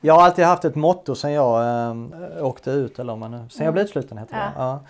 [0.00, 3.64] Jag har alltid haft ett motto sen jag äh, åkte ut, eller om man sen
[3.64, 4.52] jag blev utsluten heter det.
[4.56, 4.80] Ja.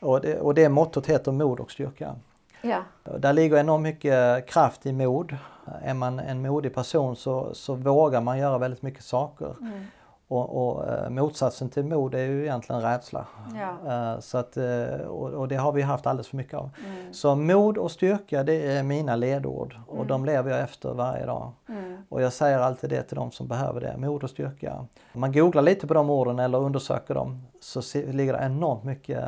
[0.00, 0.06] Ja.
[0.08, 0.40] Och det.
[0.40, 2.14] Och det mottot heter mod och styrka.
[2.62, 2.82] Ja.
[3.18, 5.36] Där ligger enormt mycket kraft i mod.
[5.82, 9.54] Är man en modig person så, så vågar man göra väldigt mycket saker.
[9.60, 9.84] Mm.
[10.30, 13.26] Och, och eh, motsatsen till mod är ju egentligen rädsla.
[13.54, 13.92] Ja.
[13.92, 16.70] Eh, så att, eh, och, och det har vi haft alldeles för mycket av.
[16.86, 17.14] Mm.
[17.14, 21.52] Så mod och styrka det är mina ledord och de lever jag efter varje dag.
[21.68, 21.96] Mm.
[22.08, 24.86] Och jag säger alltid det till de som behöver det, mod och styrka.
[25.14, 28.84] Om man googlar lite på de orden eller undersöker dem så se- ligger det enormt
[28.84, 29.24] mycket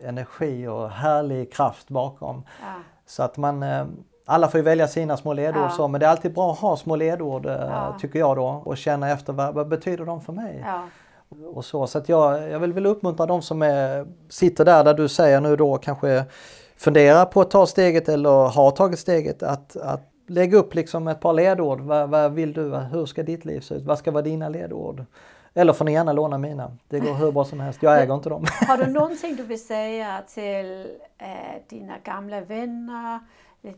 [0.00, 2.42] energi och härlig kraft bakom.
[2.60, 2.66] Ja.
[3.06, 3.64] Så att man,
[4.28, 5.70] alla får ju välja sina små ledord Ja.
[5.70, 7.96] så, men det är alltid bra att ha små ledord eh, Ja.
[8.00, 10.64] tycker jag då och känna efter vad, vad betyder de för mig?
[10.66, 10.82] Ja.
[11.54, 14.94] Och så så att jag, jag vill väl uppmuntra de som är, sitter där där
[14.94, 16.24] du säger nu då kanske
[16.76, 21.20] funderar på att ta steget eller har tagit steget att, att lägga upp liksom ett
[21.20, 21.80] par ledord.
[21.80, 22.74] Vad, vad vill du?
[22.76, 23.84] Hur ska ditt liv se ut?
[23.84, 25.04] Vad ska vara dina ledord?
[25.54, 26.72] Eller får ni gärna låna mina.
[26.88, 27.82] Det går hur bra som helst.
[27.82, 28.44] Jag äger inte dem.
[28.68, 30.86] Har du någonting du vill säga till
[31.18, 31.28] eh,
[31.68, 33.20] dina gamla vänner,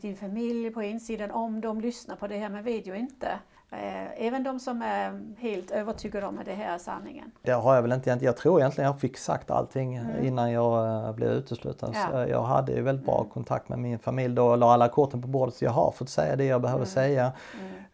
[0.01, 3.27] din familj på insidan om de lyssnar på det här med video inte?
[3.73, 7.31] Eh, även de som är helt övertygade om att det här är sanningen.
[7.41, 8.33] Det har jag väl inte egentligen.
[8.33, 11.93] Jag tror egentligen jag fick sagt allting innan jag eh, blev utesluten.
[11.93, 12.27] Ja.
[12.27, 15.27] Jag hade ju väldigt bra kontakt med min familj då och la alla korten på
[15.27, 15.55] bordet.
[15.55, 17.31] Så jag har fått säga det jag behöver säga.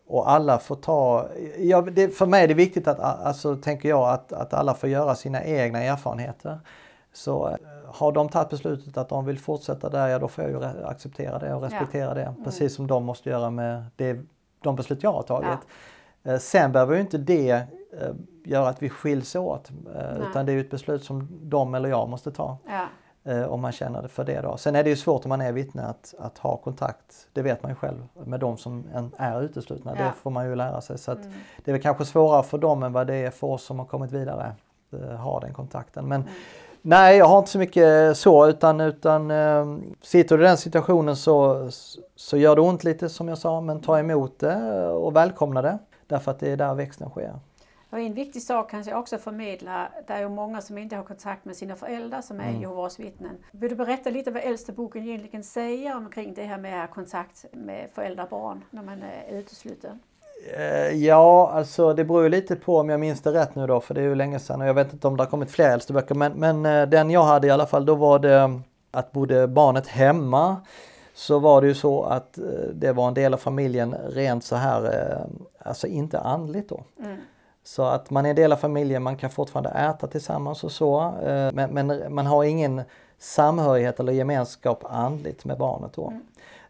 [0.08, 1.28] Och alla får ta,
[1.58, 4.89] ja, det, för mig är det viktigt att, alltså, tänker jag, att, att alla får
[4.89, 6.60] göra sina egna erfarenheter.
[7.14, 7.55] Så eh,
[7.86, 11.39] har de tagit beslutet att de vill fortsätta där, ja då får jag ju acceptera
[11.39, 12.34] det och respektera det.
[12.43, 14.20] Precis som de måste göra med det,
[14.64, 15.60] de beslut jag har tagit.
[16.24, 18.14] Eh, Sen behöver ju inte det eh,
[18.45, 19.70] göra att vi skiljs åt.
[19.95, 22.58] Eh, utan det är ju ett beslut som de eller jag måste ta.
[22.68, 22.86] Ja.
[23.28, 24.57] Eh, om man känner det för det då.
[24.57, 27.63] Sen är det ju svårt om man är vittne att, att ha kontakt, det vet
[27.63, 28.84] man ju själv, med de som
[29.17, 29.95] är uteslutna.
[29.97, 30.03] Ja.
[30.03, 30.97] Det får man ju lära sig.
[30.97, 31.23] Så att
[31.63, 33.86] Det är väl kanske svårare för dem än vad det är för oss som har
[33.86, 34.55] kommit vidare.
[34.93, 36.07] Uh, ha den kontakten.
[36.07, 36.23] Men
[36.82, 41.15] nej, jag har inte så mycket så utan, utan eh, sitter du i den situationen
[41.15, 41.69] så,
[42.15, 45.78] så gör det ont lite som jag sa, men ta emot det och välkomna det.
[46.07, 47.39] Därför att det är där växten sker.
[47.90, 51.46] Och en viktig sak kanske också förmedla, det är ju många som inte har kontakt
[51.46, 53.38] med sina föräldrar som är Jehovas vittnen.
[53.52, 57.90] Vill du berätta lite vad äldsta boken egentligen säger omkring det här med kontakt med
[57.94, 60.00] föräldrar och barn när man är utesluten?
[60.58, 63.80] Eh, Ja, alltså det beror ju lite på om jag minns det rätt nu då,
[63.80, 65.70] för det är ju länge sedan och jag vet inte om det har kommit fler
[65.70, 66.16] äldste böcker.
[66.16, 68.60] Men, men eh, den jag hade i alla fall, då var det
[68.92, 70.56] att bodde barnet hemma
[71.14, 74.56] så var det ju så att eh, det var en del av familjen rent så
[74.56, 75.18] här,
[75.60, 76.84] alltså inte andligt då.
[77.00, 77.18] Mm.
[77.68, 81.01] Så att man är en del av familjen, man kan fortfarande äta tillsammans och så.
[81.01, 82.82] eh, Men, men man har ingen
[83.18, 86.13] samhörighet eller gemenskap andligt med barnet då.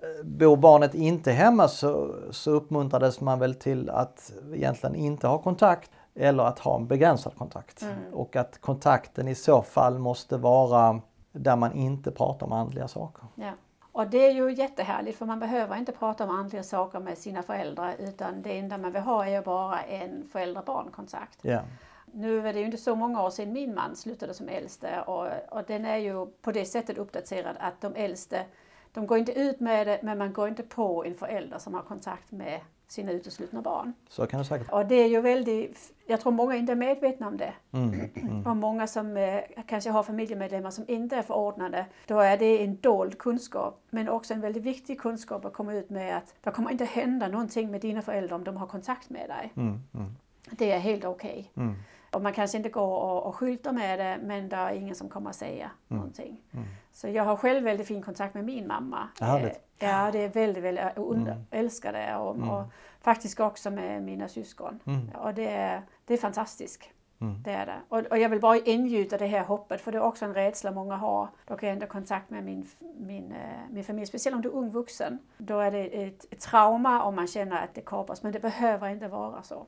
[0.02, 5.38] Eh, Bor barnet inte hemma så, så uppmuntrades man väl till att egentligen inte ha
[5.38, 7.86] kontakt eller att ha en begränsad kontakt.
[8.14, 13.24] Och att kontakten i så fall måste vara där man inte pratar om andliga saker.
[13.36, 13.52] Ja.
[13.98, 17.44] Och det är ju jättehärligt för man behöver inte prata om andliga saker med sina
[17.44, 21.40] föräldrar utan det enda man vill ha är ju bara en förälder-barn-kontakt.
[21.42, 21.62] Ja.
[22.06, 25.28] Nu är det ju inte så många år sedan min man slutade som äldste och,
[25.50, 28.46] och den är ju på det sättet uppdaterad att de äldste,
[28.94, 31.82] de går inte ut med det men man går inte på en förälder som har
[31.82, 33.94] kontakt med sina uteslutna barn.
[34.10, 34.72] Så kan det säkert.
[34.72, 37.54] Och det är ju väldigt, jag tror många inte är medvetna om det.
[37.72, 42.38] Mm, mm, Och många som eh, kanske har familjemedlemmar som inte är förordnade, då är
[42.38, 43.82] det en dold kunskap.
[43.90, 47.28] Men också en väldigt viktig kunskap att komma ut med att det kommer inte hända
[47.28, 49.52] någonting med dina föräldrar om de har kontakt med dig.
[49.56, 50.16] mm, mm,
[50.52, 51.52] Det är helt okej.
[51.56, 51.76] mm,
[52.12, 55.10] Och man kanske inte går och, och skyltar med det, men det är ingen som
[55.10, 56.42] kommer att säga någonting.
[56.52, 56.66] mm.
[56.92, 59.08] Så jag har själv väldigt fin kontakt med min mamma.
[59.22, 59.54] Härligt.
[59.54, 61.44] Eh, Ja, det är väldigt, väldigt, jag under, Mm.
[61.52, 62.16] älskar det.
[62.16, 62.50] Och, Mm.
[62.50, 62.64] och
[63.02, 64.80] faktiskt också med mina syskon.
[64.86, 65.10] Mm.
[65.10, 66.90] Och det är, det är fantastiskt.
[67.22, 67.44] Mm.
[67.44, 67.76] Det är det.
[67.90, 70.72] Och, och jag vill bara ingjuta det här hoppet, för det är också en rädsla
[70.72, 71.28] många har.
[71.46, 73.38] Då kan jag ändå kontakt med min, min, eh,
[73.70, 75.20] min familj, speciellt om du är ung vuxen.
[75.38, 78.90] Då är det ett, ett trauma om man känner att det kapas, men det behöver
[78.90, 79.66] inte vara så.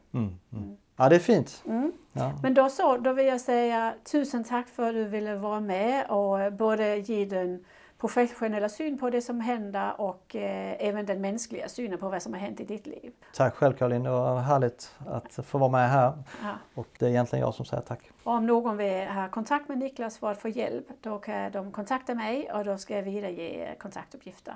[1.00, 1.64] Ja, det är fint.
[1.68, 1.92] Mm.
[2.14, 2.34] Ja.
[2.44, 6.06] Men då så, då vill jag säga tusen tack för att du ville vara med
[6.10, 7.66] och både ge den
[8.00, 12.34] professionella syn på det som händer och eh, även den mänskliga synen på vad som
[12.34, 13.12] har hänt i ditt liv.
[13.34, 16.14] Tack själv Caroline, det var härligt att få vara med här.
[16.44, 16.54] Ja.
[16.74, 18.12] Och det är egentligen jag som säger tack.
[18.24, 21.72] Och om någon vill ha kontakt med Niklas för att få hjälp, då kan de
[21.72, 24.56] kontakta mig och då ska jag vidarege kontaktuppgifter.